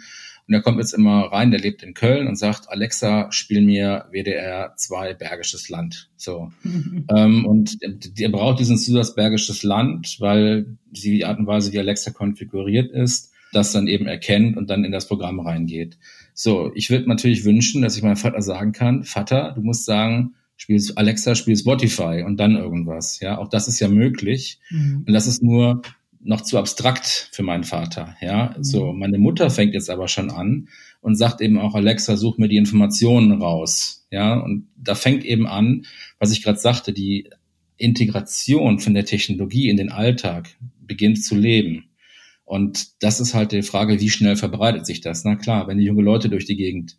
[0.49, 4.07] und er kommt jetzt immer rein, der lebt in Köln und sagt, Alexa, spiel mir
[4.13, 6.09] WDR 2 Bergisches Land.
[6.17, 6.53] So.
[7.15, 7.79] ähm, und
[8.19, 13.33] er braucht diesen Zusatz Bergisches Land, weil die Art und Weise, wie Alexa konfiguriert ist,
[13.53, 15.99] das dann eben erkennt und dann in das Programm reingeht.
[16.33, 20.35] So, ich würde natürlich wünschen, dass ich meinem Vater sagen kann, Vater, du musst sagen,
[20.57, 23.21] spiel Alexa, spiel Spotify und dann irgendwas.
[23.21, 24.61] Ja, auch das ist ja möglich.
[24.71, 25.05] Mhm.
[25.07, 25.83] Und das ist nur
[26.27, 28.17] noch zu abstrakt für meinen Vater.
[28.21, 28.65] Ja, mhm.
[28.65, 30.69] so meine Mutter fängt jetzt aber schon an
[31.01, 34.07] und sagt eben auch Alexa, such mir die Informationen raus.
[34.11, 35.87] Ja, und da fängt eben an,
[36.19, 37.31] was ich gerade sagte, die
[37.77, 41.85] Integration von der Technologie in den Alltag beginnt zu leben.
[42.45, 45.25] Und das ist halt die Frage, wie schnell verbreitet sich das?
[45.25, 46.97] Na klar, wenn die junge Leute durch die Gegend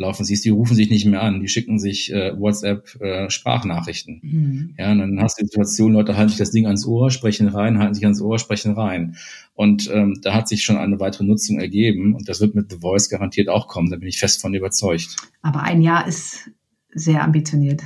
[0.00, 4.20] laufen siehst, die rufen sich nicht mehr an, die schicken sich äh, WhatsApp äh, Sprachnachrichten.
[4.22, 4.74] Mhm.
[4.78, 7.48] Ja, und dann hast du die Situation, Leute halten sich das Ding ans Ohr, sprechen
[7.48, 9.16] rein, halten sich ans Ohr, sprechen rein.
[9.54, 12.78] Und ähm, da hat sich schon eine weitere Nutzung ergeben und das wird mit The
[12.78, 15.16] Voice garantiert auch kommen, da bin ich fest von überzeugt.
[15.42, 16.50] Aber ein Jahr ist
[16.92, 17.82] sehr ambitioniert.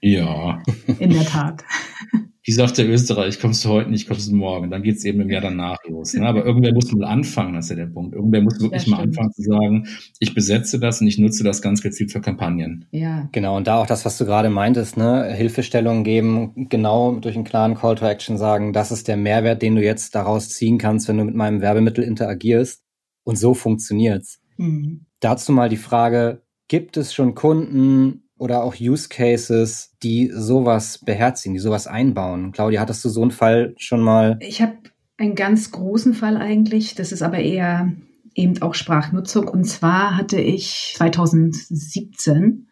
[0.00, 0.62] Ja.
[0.98, 1.64] In der Tat.
[2.46, 4.70] Wie sagt der Österreich, kommst du heute nicht, kommst du morgen.
[4.70, 6.14] Dann geht's eben im Jahr danach los.
[6.14, 6.28] Ne?
[6.28, 8.14] Aber irgendwer muss mal anfangen, das ist ja der Punkt.
[8.14, 9.88] Irgendwer muss wirklich mal anfangen zu sagen,
[10.20, 12.86] ich besetze das und ich nutze das ganz gezielt für Kampagnen.
[12.92, 13.28] Ja.
[13.32, 15.24] Genau, und da auch das, was du gerade meintest, ne?
[15.34, 19.74] Hilfestellungen geben, genau durch einen klaren Call to Action sagen, das ist der Mehrwert, den
[19.74, 22.84] du jetzt daraus ziehen kannst, wenn du mit meinem Werbemittel interagierst.
[23.24, 24.40] Und so funktioniert's.
[24.56, 25.06] Mhm.
[25.18, 31.54] Dazu mal die Frage, gibt es schon Kunden, oder auch Use Cases, die sowas beherzigen,
[31.54, 32.52] die sowas einbauen.
[32.52, 34.38] Claudia, hattest du so einen Fall schon mal?
[34.40, 34.74] Ich habe
[35.16, 36.94] einen ganz großen Fall eigentlich.
[36.94, 37.92] Das ist aber eher
[38.34, 39.48] eben auch Sprachnutzung.
[39.48, 42.68] Und zwar hatte ich 2017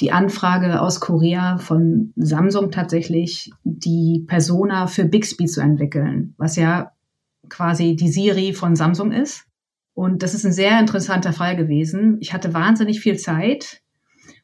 [0.00, 6.92] die Anfrage aus Korea von Samsung tatsächlich, die Persona für Bixby zu entwickeln, was ja
[7.48, 9.44] quasi die Siri von Samsung ist.
[9.94, 12.16] Und das ist ein sehr interessanter Fall gewesen.
[12.20, 13.81] Ich hatte wahnsinnig viel Zeit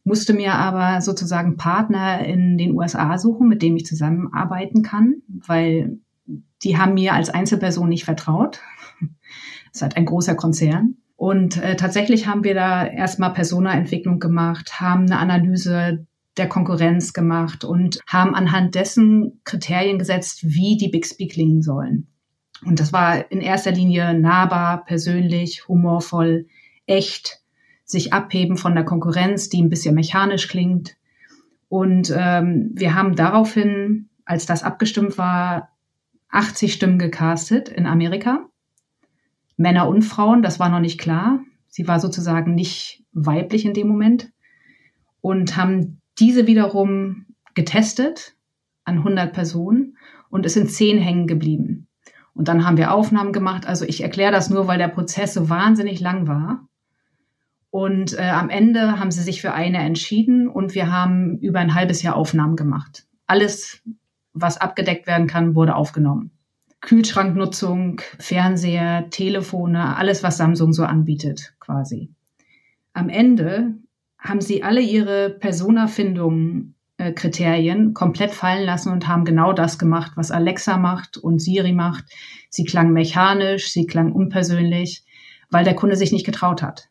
[0.08, 5.98] musste mir aber sozusagen Partner in den USA suchen, mit dem ich zusammenarbeiten kann, weil
[6.62, 8.60] die haben mir als Einzelperson nicht vertraut.
[9.72, 10.96] Ist halt ein großer Konzern.
[11.14, 17.64] Und äh, tatsächlich haben wir da erstmal Persona-Entwicklung gemacht, haben eine Analyse der Konkurrenz gemacht
[17.64, 22.06] und haben anhand dessen Kriterien gesetzt, wie die Bixby klingen sollen.
[22.64, 26.46] Und das war in erster Linie nahbar, persönlich, humorvoll,
[26.86, 27.37] echt,
[27.88, 30.96] sich abheben von der Konkurrenz, die ein bisschen mechanisch klingt.
[31.68, 35.70] Und ähm, wir haben daraufhin, als das abgestimmt war,
[36.28, 38.46] 80 Stimmen gecastet in Amerika.
[39.56, 41.40] Männer und Frauen, das war noch nicht klar.
[41.66, 44.30] Sie war sozusagen nicht weiblich in dem Moment.
[45.22, 47.24] Und haben diese wiederum
[47.54, 48.36] getestet
[48.84, 49.96] an 100 Personen
[50.28, 51.88] und es sind 10 hängen geblieben.
[52.34, 53.66] Und dann haben wir Aufnahmen gemacht.
[53.66, 56.68] Also ich erkläre das nur, weil der Prozess so wahnsinnig lang war.
[57.70, 61.74] Und äh, am Ende haben sie sich für eine entschieden und wir haben über ein
[61.74, 63.04] halbes Jahr Aufnahmen gemacht.
[63.26, 63.82] Alles,
[64.32, 66.30] was abgedeckt werden kann, wurde aufgenommen.
[66.80, 72.10] Kühlschranknutzung, Fernseher, Telefone, alles, was Samsung so anbietet, quasi.
[72.92, 73.74] Am Ende
[74.18, 80.30] haben sie alle ihre Persona-Findung äh, komplett fallen lassen und haben genau das gemacht, was
[80.30, 82.04] Alexa macht und Siri macht.
[82.48, 85.04] Sie klang mechanisch, sie klang unpersönlich,
[85.50, 86.88] weil der Kunde sich nicht getraut hat.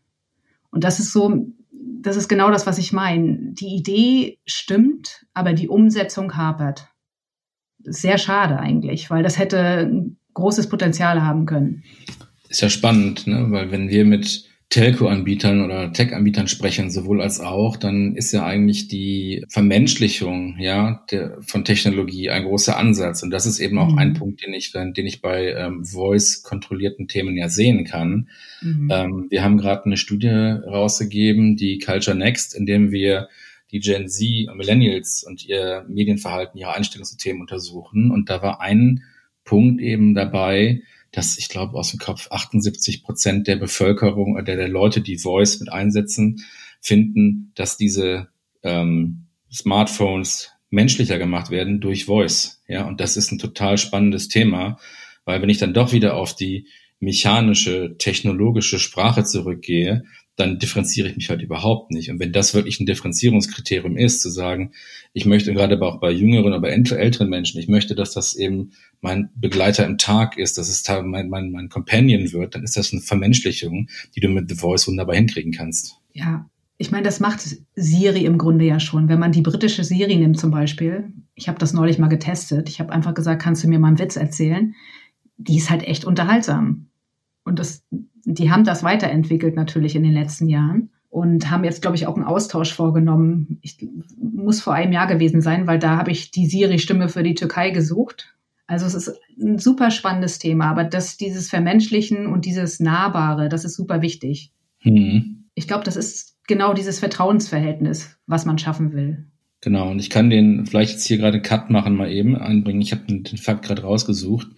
[0.71, 3.53] Und das ist so, das ist genau das, was ich meine.
[3.53, 6.87] Die Idee stimmt, aber die Umsetzung hapert.
[7.83, 11.83] Sehr schade eigentlich, weil das hätte großes Potenzial haben können.
[12.49, 13.47] Ist ja spannend, ne?
[13.49, 18.89] weil wenn wir mit Telco-Anbietern oder Tech-Anbietern sprechen, sowohl als auch, dann ist ja eigentlich
[18.89, 23.23] die Vermenschlichung ja der, von Technologie ein großer Ansatz.
[23.23, 23.97] Und das ist eben auch mhm.
[23.97, 28.27] ein Punkt, den ich, den ich bei ähm, Voice-kontrollierten Themen ja sehen kann.
[28.61, 28.89] Mhm.
[28.91, 33.29] Ähm, wir haben gerade eine Studie rausgegeben, die Culture Next, in dem wir
[33.71, 38.11] die Gen Z und Millennials und ihr Medienverhalten, ihre Einstellung zu Themen untersuchen.
[38.11, 39.03] Und da war ein
[39.45, 40.81] Punkt eben dabei,
[41.17, 45.59] dass ich glaube aus dem Kopf 78 Prozent der Bevölkerung oder der, Leute, die Voice
[45.59, 46.45] mit einsetzen,
[46.79, 48.27] finden, dass diese
[48.61, 52.61] ähm, Smartphones menschlicher gemacht werden durch Voice.
[52.67, 54.77] Ja, und das ist ein total spannendes Thema,
[55.25, 56.67] weil wenn ich dann doch wieder auf die
[56.99, 60.03] mechanische, technologische Sprache zurückgehe,
[60.37, 62.11] dann differenziere ich mich halt überhaupt nicht.
[62.11, 64.71] Und wenn das wirklich ein Differenzierungskriterium ist, zu sagen,
[65.11, 68.71] ich möchte gerade auch bei jüngeren, aber älteren Menschen, ich möchte, dass das eben
[69.01, 72.93] mein Begleiter im Tag ist, dass es mein, mein, mein Companion wird, dann ist das
[72.93, 75.97] eine Vermenschlichung, die du mit The Voice wunderbar hinkriegen kannst.
[76.13, 76.47] Ja,
[76.77, 77.41] ich meine, das macht
[77.75, 79.09] Siri im Grunde ja schon.
[79.09, 82.79] Wenn man die britische Siri nimmt zum Beispiel, ich habe das neulich mal getestet, ich
[82.79, 84.75] habe einfach gesagt, kannst du mir mal einen Witz erzählen?
[85.37, 86.87] Die ist halt echt unterhaltsam.
[87.43, 87.83] Und das,
[88.33, 92.15] die haben das weiterentwickelt natürlich in den letzten Jahren und haben jetzt, glaube ich, auch
[92.15, 93.59] einen Austausch vorgenommen.
[93.61, 93.77] Ich
[94.19, 97.69] muss vor einem Jahr gewesen sein, weil da habe ich die Siri-Stimme für die Türkei
[97.69, 98.35] gesucht.
[98.67, 103.63] Also es ist ein super spannendes Thema, aber das, dieses Vermenschlichen und dieses Nahbare, das
[103.63, 104.51] ist super wichtig.
[104.83, 105.45] Mhm.
[105.55, 109.25] Ich glaube, das ist genau dieses Vertrauensverhältnis, was man schaffen will.
[109.61, 112.81] Genau, und ich kann den vielleicht jetzt hier gerade Cut machen, mal eben einbringen.
[112.81, 114.49] Ich habe den Fakt gerade rausgesucht.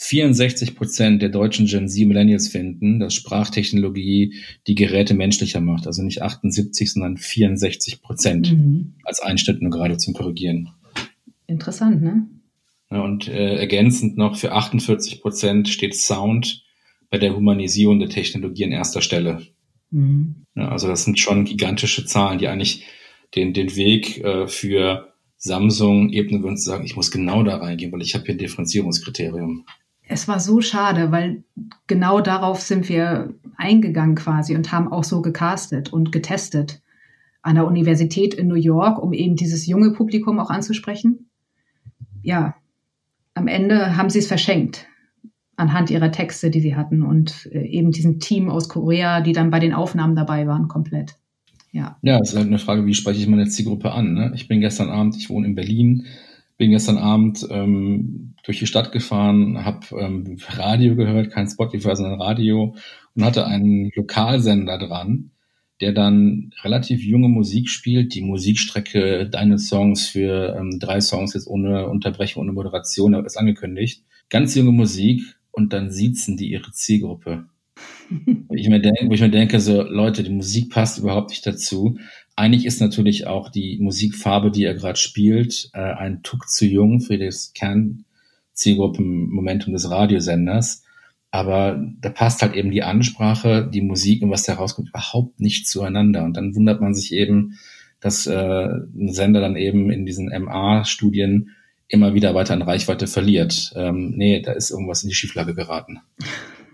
[0.00, 4.34] 64 Prozent der deutschen Gen Z Millennials finden, dass Sprachtechnologie
[4.66, 5.86] die Geräte menschlicher macht.
[5.86, 8.94] Also nicht 78, sondern 64 Prozent mhm.
[9.02, 10.70] als Einschnitt nur gerade zum Korrigieren.
[11.46, 12.28] Interessant, ne?
[12.90, 16.64] Ja, und äh, ergänzend noch für 48 Prozent steht Sound
[17.10, 19.42] bei der Humanisierung der Technologie an erster Stelle.
[19.90, 20.46] Mhm.
[20.54, 22.84] Ja, also das sind schon gigantische Zahlen, die eigentlich
[23.34, 27.92] den, den Weg äh, für Samsung ebnen würden, zu sagen, ich muss genau da reingehen,
[27.92, 29.66] weil ich habe hier ein Differenzierungskriterium.
[30.08, 31.44] Es war so schade, weil
[31.86, 36.80] genau darauf sind wir eingegangen quasi und haben auch so gecastet und getestet
[37.42, 41.28] an der Universität in New York, um eben dieses junge Publikum auch anzusprechen.
[42.22, 42.56] Ja,
[43.34, 44.86] am Ende haben sie es verschenkt
[45.56, 49.50] anhand ihrer Texte, die sie hatten und äh, eben diesem Team aus Korea, die dann
[49.50, 51.16] bei den Aufnahmen dabei waren, komplett.
[51.72, 51.98] Ja.
[52.02, 54.14] Ja, es ist halt eine Frage, wie spreche ich meine Zielgruppe an?
[54.14, 54.32] Ne?
[54.34, 56.06] Ich bin gestern Abend, ich wohne in Berlin,
[56.58, 62.20] bin gestern Abend ähm, durch die Stadt gefahren, habe ähm, Radio gehört, kein Spotify, sondern
[62.20, 62.74] Radio
[63.14, 65.30] und hatte einen Lokalsender dran,
[65.80, 71.46] der dann relativ junge Musik spielt, die Musikstrecke Deine Songs für ähm, drei Songs jetzt
[71.46, 74.02] ohne Unterbrechung, ohne Moderation, ist angekündigt.
[74.28, 77.46] Ganz junge Musik und dann siezen die ihre Zielgruppe.
[78.52, 81.98] ich mir denke, wo ich mir denke, so Leute, die Musik passt überhaupt nicht dazu.
[82.38, 87.00] Eigentlich ist natürlich auch die Musikfarbe, die er gerade spielt, äh, ein Tuck zu jung
[87.00, 90.84] für das Kernzielgruppenmomentum des Radiosenders.
[91.32, 95.66] Aber da passt halt eben die Ansprache, die Musik und was da rauskommt, überhaupt nicht
[95.66, 96.22] zueinander.
[96.22, 97.58] Und dann wundert man sich eben,
[97.98, 101.56] dass äh, ein Sender dann eben in diesen MA-Studien
[101.88, 103.72] immer wieder weiter an Reichweite verliert.
[103.74, 105.98] Ähm, nee, da ist irgendwas in die Schieflage geraten.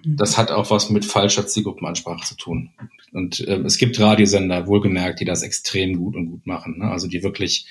[0.06, 2.70] Das hat auch was mit falscher Zielgruppenansprache zu tun.
[3.12, 6.78] Und äh, es gibt Radiosender, wohlgemerkt, die das extrem gut und gut machen.
[6.78, 6.90] Ne?
[6.90, 7.66] Also die wirklich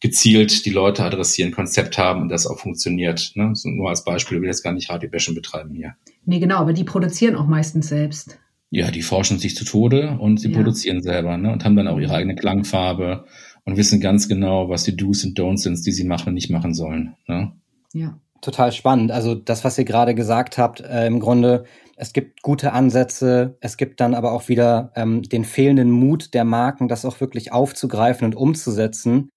[0.00, 3.32] gezielt die Leute adressieren, Konzept haben und das auch funktioniert.
[3.34, 3.50] Ne?
[3.54, 5.94] So nur als Beispiel, ich will jetzt gar nicht Radiobashing betreiben hier.
[6.24, 8.38] Nee, genau, aber die produzieren auch meistens selbst.
[8.70, 10.56] Ja, die forschen sich zu Tode und sie ja.
[10.56, 11.52] produzieren selber ne?
[11.52, 13.24] und haben dann auch ihre eigene Klangfarbe
[13.64, 16.50] und wissen ganz genau, was die Do's und Don'ts sind, die sie machen und nicht
[16.50, 17.14] machen sollen.
[17.26, 17.52] Ne?
[17.92, 18.20] Ja.
[18.40, 19.10] Total spannend.
[19.12, 21.64] Also das, was ihr gerade gesagt habt, äh, im Grunde,
[21.96, 26.44] es gibt gute Ansätze, es gibt dann aber auch wieder ähm, den fehlenden Mut der
[26.44, 29.30] Marken, das auch wirklich aufzugreifen und umzusetzen.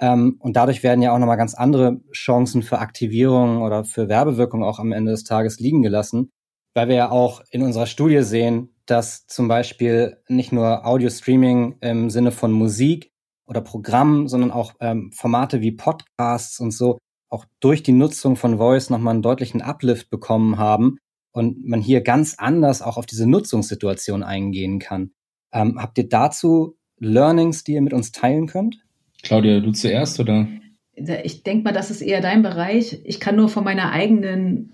[0.00, 4.62] Ähm, und dadurch werden ja auch nochmal ganz andere Chancen für Aktivierung oder für Werbewirkung
[4.62, 6.30] auch am Ende des Tages liegen gelassen,
[6.74, 12.10] weil wir ja auch in unserer Studie sehen, dass zum Beispiel nicht nur Audio-Streaming im
[12.10, 13.10] Sinne von Musik
[13.46, 16.98] oder Programm, sondern auch ähm, Formate wie Podcasts und so
[17.28, 20.98] auch durch die Nutzung von Voice nochmal einen deutlichen Uplift bekommen haben
[21.32, 25.12] und man hier ganz anders auch auf diese Nutzungssituation eingehen kann.
[25.52, 28.78] Ähm, habt ihr dazu Learnings, die ihr mit uns teilen könnt?
[29.22, 30.48] Claudia, du zuerst oder?
[30.94, 33.00] Ich denke mal, das ist eher dein Bereich.
[33.04, 34.72] Ich kann nur von meiner eigenen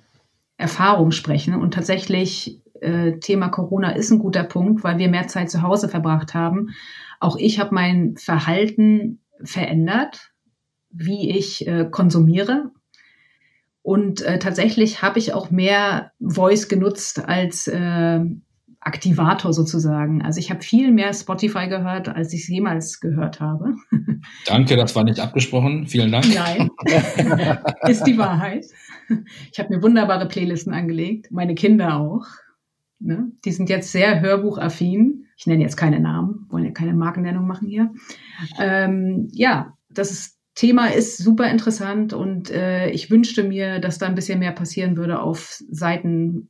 [0.57, 5.51] Erfahrung sprechen und tatsächlich äh, Thema Corona ist ein guter Punkt, weil wir mehr Zeit
[5.51, 6.71] zu Hause verbracht haben
[7.25, 10.33] auch ich habe mein Verhalten verändert,
[10.95, 12.71] wie ich äh, konsumiere.
[13.83, 18.21] Und äh, tatsächlich habe ich auch mehr Voice genutzt als äh,
[18.81, 20.23] Aktivator sozusagen.
[20.23, 23.75] Also ich habe viel mehr Spotify gehört, als ich es jemals gehört habe.
[24.47, 25.87] Danke, das war nicht abgesprochen.
[25.87, 26.27] Vielen Dank.
[26.35, 26.71] Nein,
[27.89, 28.67] ist die Wahrheit.
[29.53, 32.27] Ich habe mir wunderbare Playlisten angelegt, meine Kinder auch.
[33.01, 33.33] Ne?
[33.45, 35.27] Die sind jetzt sehr hörbuchaffin.
[35.37, 37.93] Ich nenne jetzt keine Namen, wollen ja keine Markennennung machen hier.
[38.59, 44.15] Ähm, ja, das Thema ist super interessant und äh, ich wünschte mir, dass da ein
[44.15, 46.49] bisschen mehr passieren würde auf Seiten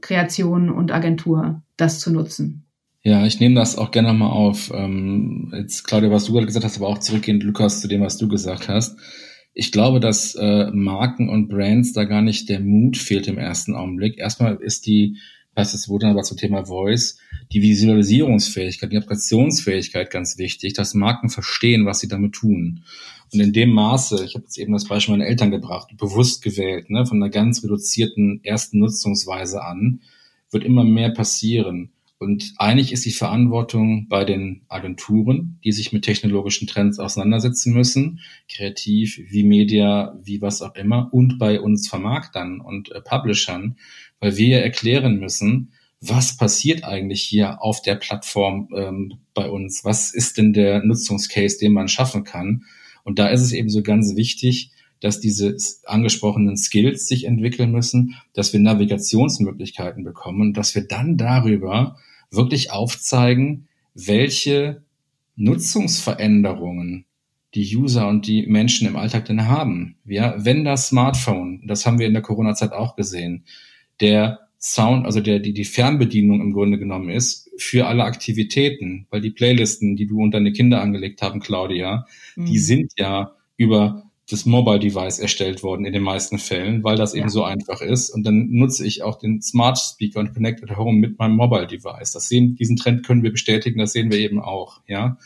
[0.00, 2.64] Kreation und Agentur, das zu nutzen.
[3.02, 4.72] Ja, ich nehme das auch gerne nochmal auf.
[4.74, 8.18] Ähm, jetzt, Claudia, was du gerade gesagt hast, aber auch zurückgehend, Lukas, zu dem, was
[8.18, 8.98] du gesagt hast.
[9.54, 13.74] Ich glaube, dass äh, Marken und Brands da gar nicht der Mut fehlt im ersten
[13.74, 14.18] Augenblick.
[14.18, 15.16] Erstmal ist die
[15.58, 17.18] heißt es wurde aber zum Thema Voice,
[17.52, 22.84] die Visualisierungsfähigkeit, die Applikationsfähigkeit ganz wichtig, dass Marken verstehen, was sie damit tun.
[23.32, 26.90] Und in dem Maße, ich habe jetzt eben das Beispiel meiner Eltern gebracht, bewusst gewählt,
[26.90, 30.00] ne, von einer ganz reduzierten ersten Nutzungsweise an,
[30.50, 31.90] wird immer mehr passieren.
[32.20, 38.20] Und eigentlich ist die Verantwortung bei den Agenturen, die sich mit technologischen Trends auseinandersetzen müssen,
[38.50, 43.76] kreativ, wie Media, wie was auch immer, und bei uns Vermarktern und äh, Publishern,
[44.18, 49.84] weil wir erklären müssen, was passiert eigentlich hier auf der Plattform ähm, bei uns?
[49.84, 52.64] Was ist denn der Nutzungscase, den man schaffen kann?
[53.08, 55.56] Und da ist es eben so ganz wichtig, dass diese
[55.86, 61.96] angesprochenen Skills sich entwickeln müssen, dass wir Navigationsmöglichkeiten bekommen dass wir dann darüber
[62.30, 64.82] wirklich aufzeigen, welche
[65.36, 67.06] Nutzungsveränderungen
[67.54, 69.96] die User und die Menschen im Alltag denn haben.
[70.04, 73.44] Ja, wenn das Smartphone, das haben wir in der Corona-Zeit auch gesehen,
[74.02, 79.20] der Sound, also der, die, die Fernbedienung im Grunde genommen ist für alle Aktivitäten, weil
[79.20, 82.06] die Playlisten, die du und deine Kinder angelegt haben, Claudia,
[82.36, 82.46] mhm.
[82.46, 87.14] die sind ja über das Mobile Device erstellt worden in den meisten Fällen, weil das
[87.14, 87.20] ja.
[87.20, 88.10] eben so einfach ist.
[88.10, 92.12] Und dann nutze ich auch den Smart Speaker und Connected Home mit meinem Mobile Device.
[92.12, 95.18] Das sehen, diesen Trend können wir bestätigen, das sehen wir eben auch, ja.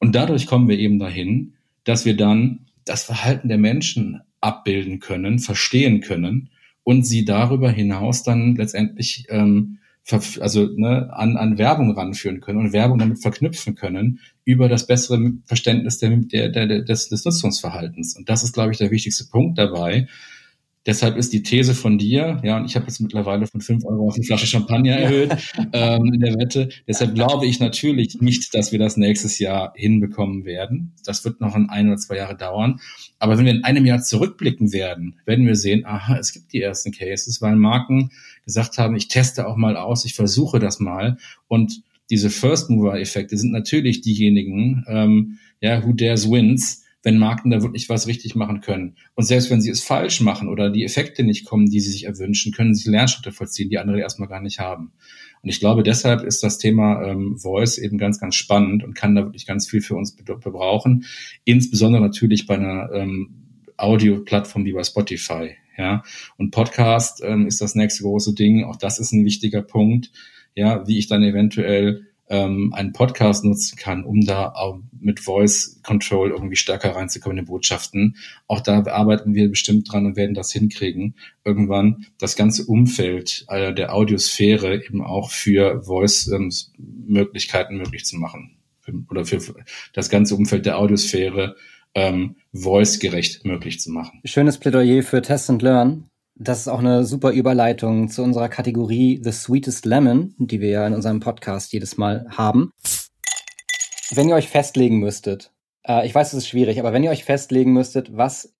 [0.00, 5.38] Und dadurch kommen wir eben dahin, dass wir dann das Verhalten der Menschen abbilden können,
[5.38, 6.50] verstehen können
[6.84, 9.78] und sie darüber hinaus dann letztendlich ähm,
[10.10, 15.32] also ne, an, an Werbung ranführen können und Werbung damit verknüpfen können über das bessere
[15.44, 18.16] Verständnis der, der, der, des, des Nutzungsverhaltens.
[18.16, 20.08] Und das ist, glaube ich, der wichtigste Punkt dabei,
[20.88, 24.08] Deshalb ist die These von dir, ja, und ich habe jetzt mittlerweile von fünf Euro
[24.08, 25.36] auf eine Flasche Champagner erhöht
[25.74, 26.70] ähm, in der Wette.
[26.88, 30.94] Deshalb glaube ich natürlich nicht, dass wir das nächstes Jahr hinbekommen werden.
[31.04, 32.80] Das wird noch ein, ein oder zwei Jahre dauern.
[33.18, 36.62] Aber wenn wir in einem Jahr zurückblicken werden, werden wir sehen, aha, es gibt die
[36.62, 38.10] ersten Cases, weil Marken
[38.46, 41.18] gesagt haben, ich teste auch mal aus, ich versuche das mal.
[41.48, 47.50] Und diese First Mover Effekte sind natürlich diejenigen, ähm, ja, who dares wins wenn Marken
[47.50, 48.96] da wirklich was richtig machen können.
[49.14, 52.04] Und selbst wenn sie es falsch machen oder die Effekte nicht kommen, die sie sich
[52.04, 54.92] erwünschen, können sie Lernschritte vollziehen, die andere erstmal gar nicht haben.
[55.42, 59.14] Und ich glaube, deshalb ist das Thema ähm, Voice eben ganz, ganz spannend und kann
[59.14, 61.04] da wirklich ganz viel für uns gebrauchen.
[61.44, 63.30] Insbesondere natürlich bei einer ähm,
[63.76, 65.50] Audio-Plattform wie bei Spotify.
[65.76, 66.02] Ja,
[66.36, 68.64] und Podcast ähm, ist das nächste große Ding.
[68.64, 70.10] Auch das ist ein wichtiger Punkt.
[70.56, 75.80] Ja, wie ich dann eventuell ähm, einen Podcast nutzen kann, um da auch mit Voice
[75.82, 78.16] Control irgendwie stärker reinzukommen in die Botschaften.
[78.46, 81.14] Auch da arbeiten wir bestimmt dran und werden das hinkriegen,
[81.44, 88.56] irgendwann das ganze Umfeld äh, der Audiosphäre eben auch für Voice-Möglichkeiten ähm, möglich zu machen.
[88.80, 89.40] Für, oder für
[89.92, 91.56] das ganze Umfeld der Audiosphäre
[91.94, 94.20] ähm, voice-gerecht möglich zu machen.
[94.24, 96.04] Schönes Plädoyer für Test and Learn.
[96.40, 100.86] Das ist auch eine super Überleitung zu unserer Kategorie The Sweetest Lemon, die wir ja
[100.86, 102.72] in unserem Podcast jedes Mal haben.
[104.12, 105.52] Wenn ihr euch festlegen müsstet,
[105.84, 108.54] äh, ich weiß, es ist schwierig, aber wenn ihr euch festlegen müsstet, was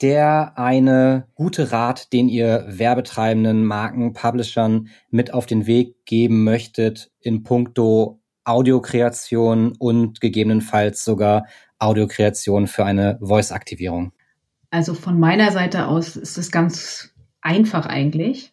[0.00, 7.10] der eine gute Rat, den ihr werbetreibenden Marken, Publishern mit auf den Weg geben möchtet
[7.18, 11.46] in puncto Audiokreation und gegebenenfalls sogar
[11.80, 14.12] Audiokreation für eine Voice-Aktivierung?
[14.70, 18.52] Also von meiner Seite aus ist es ganz einfach eigentlich.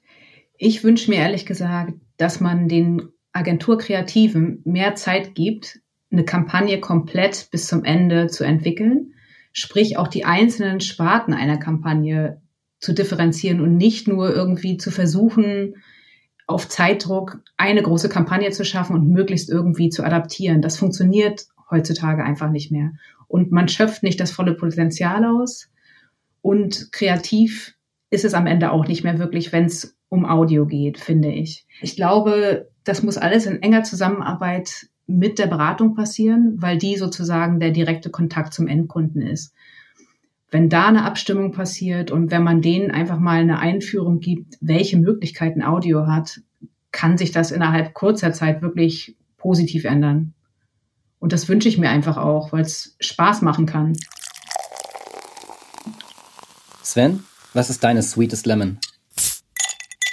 [0.57, 5.79] Ich wünsche mir ehrlich gesagt, dass man den Agenturkreativen mehr Zeit gibt,
[6.11, 9.13] eine Kampagne komplett bis zum Ende zu entwickeln,
[9.51, 12.41] sprich auch die einzelnen Sparten einer Kampagne
[12.79, 15.75] zu differenzieren und nicht nur irgendwie zu versuchen,
[16.45, 20.61] auf Zeitdruck eine große Kampagne zu schaffen und möglichst irgendwie zu adaptieren.
[20.61, 22.91] Das funktioniert heutzutage einfach nicht mehr.
[23.27, 25.69] Und man schöpft nicht das volle Potenzial aus.
[26.43, 27.73] Und kreativ
[28.09, 31.65] ist es am Ende auch nicht mehr wirklich, wenn es um Audio geht, finde ich.
[31.81, 37.61] Ich glaube, das muss alles in enger Zusammenarbeit mit der Beratung passieren, weil die sozusagen
[37.61, 39.55] der direkte Kontakt zum Endkunden ist.
[40.51, 44.97] Wenn da eine Abstimmung passiert und wenn man denen einfach mal eine Einführung gibt, welche
[44.97, 46.41] Möglichkeiten Audio hat,
[46.91, 50.33] kann sich das innerhalb kurzer Zeit wirklich positiv ändern.
[51.19, 53.93] Und das wünsche ich mir einfach auch, weil es Spaß machen kann.
[56.85, 57.21] Sven,
[57.53, 58.77] was ist deine Sweetest Lemon?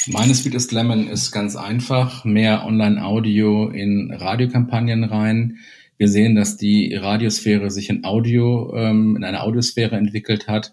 [0.07, 2.25] Meine Sweetest Lemon ist ganz einfach.
[2.25, 5.59] Mehr Online-Audio in Radiokampagnen rein.
[5.99, 10.73] Wir sehen, dass die Radiosphäre sich in Audio, ähm, in eine Audiosphäre entwickelt hat.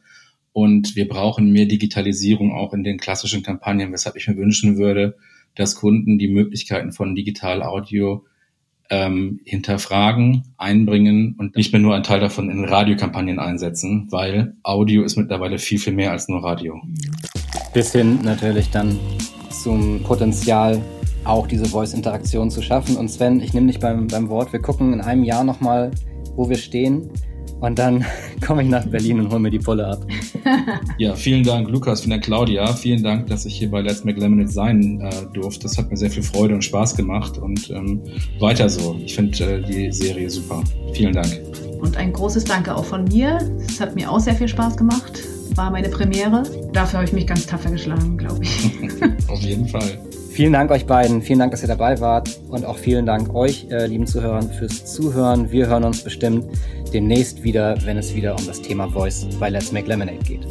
[0.53, 5.17] Und wir brauchen mehr Digitalisierung auch in den klassischen Kampagnen, weshalb ich mir wünschen würde,
[5.55, 8.23] dass Kunden die Möglichkeiten von Digital Audio
[8.89, 15.03] ähm, hinterfragen, einbringen und nicht mehr nur einen Teil davon in Radiokampagnen einsetzen, weil Audio
[15.03, 16.81] ist mittlerweile viel, viel mehr als nur Radio.
[17.73, 18.99] Bis hin natürlich dann
[19.49, 20.81] zum Potenzial,
[21.23, 22.95] auch diese Voice-Interaktion zu schaffen.
[22.95, 24.53] Und Sven, ich nehme dich beim, beim Wort.
[24.53, 25.91] Wir gucken in einem Jahr nochmal,
[26.35, 27.09] wo wir stehen
[27.59, 28.05] und dann
[28.45, 30.05] komme ich nach Berlin und hole mir die Pulle ab.
[30.97, 32.73] ja, vielen Dank, Lukas, vielen Dank, Claudia.
[32.73, 35.63] Vielen Dank, dass ich hier bei Let's Make Lemonade sein äh, durfte.
[35.63, 38.01] Das hat mir sehr viel Freude und Spaß gemacht und ähm,
[38.39, 38.95] weiter so.
[39.03, 40.63] Ich finde äh, die Serie super.
[40.93, 41.41] Vielen Dank.
[41.79, 43.37] Und ein großes Danke auch von mir.
[43.67, 45.21] Es hat mir auch sehr viel Spaß gemacht.
[45.55, 46.43] War meine Premiere.
[46.73, 48.71] Dafür habe ich mich ganz tapfer geschlagen, glaube ich.
[49.27, 49.99] Auf jeden Fall.
[50.37, 51.23] Vielen Dank euch beiden.
[51.23, 52.39] Vielen Dank, dass ihr dabei wart.
[52.49, 55.51] Und auch vielen Dank euch, äh, lieben Zuhörern, fürs Zuhören.
[55.51, 56.45] Wir hören uns bestimmt
[56.91, 60.47] demnächst wieder, wenn es wieder um das Thema Voice bei Let's Make Lemonade geht.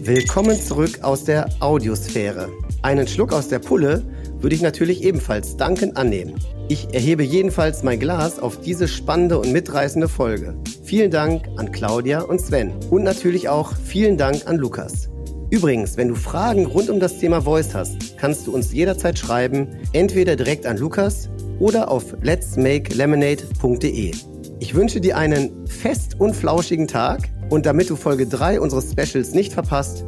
[0.00, 2.48] Willkommen zurück aus der Audiosphäre.
[2.82, 4.04] Einen Schluck aus der Pulle
[4.40, 6.34] würde ich natürlich ebenfalls dankend annehmen.
[6.68, 10.54] Ich erhebe jedenfalls mein Glas auf diese spannende und mitreißende Folge.
[10.84, 12.72] Vielen Dank an Claudia und Sven.
[12.90, 15.08] Und natürlich auch vielen Dank an Lukas.
[15.50, 19.68] Übrigens, wenn du Fragen rund um das Thema Voice hast, kannst du uns jederzeit schreiben,
[19.92, 24.12] entweder direkt an Lukas oder auf letsmakelemonade.de.
[24.60, 29.32] Ich wünsche dir einen fest und flauschigen Tag Und damit du Folge 3 unseres Specials
[29.32, 30.04] nicht verpasst,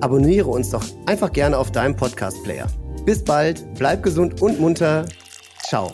[0.00, 2.66] abonniere uns doch einfach gerne auf deinem Podcast-Player.
[3.04, 5.06] Bis bald, bleib gesund und munter.
[5.64, 5.92] Ciao.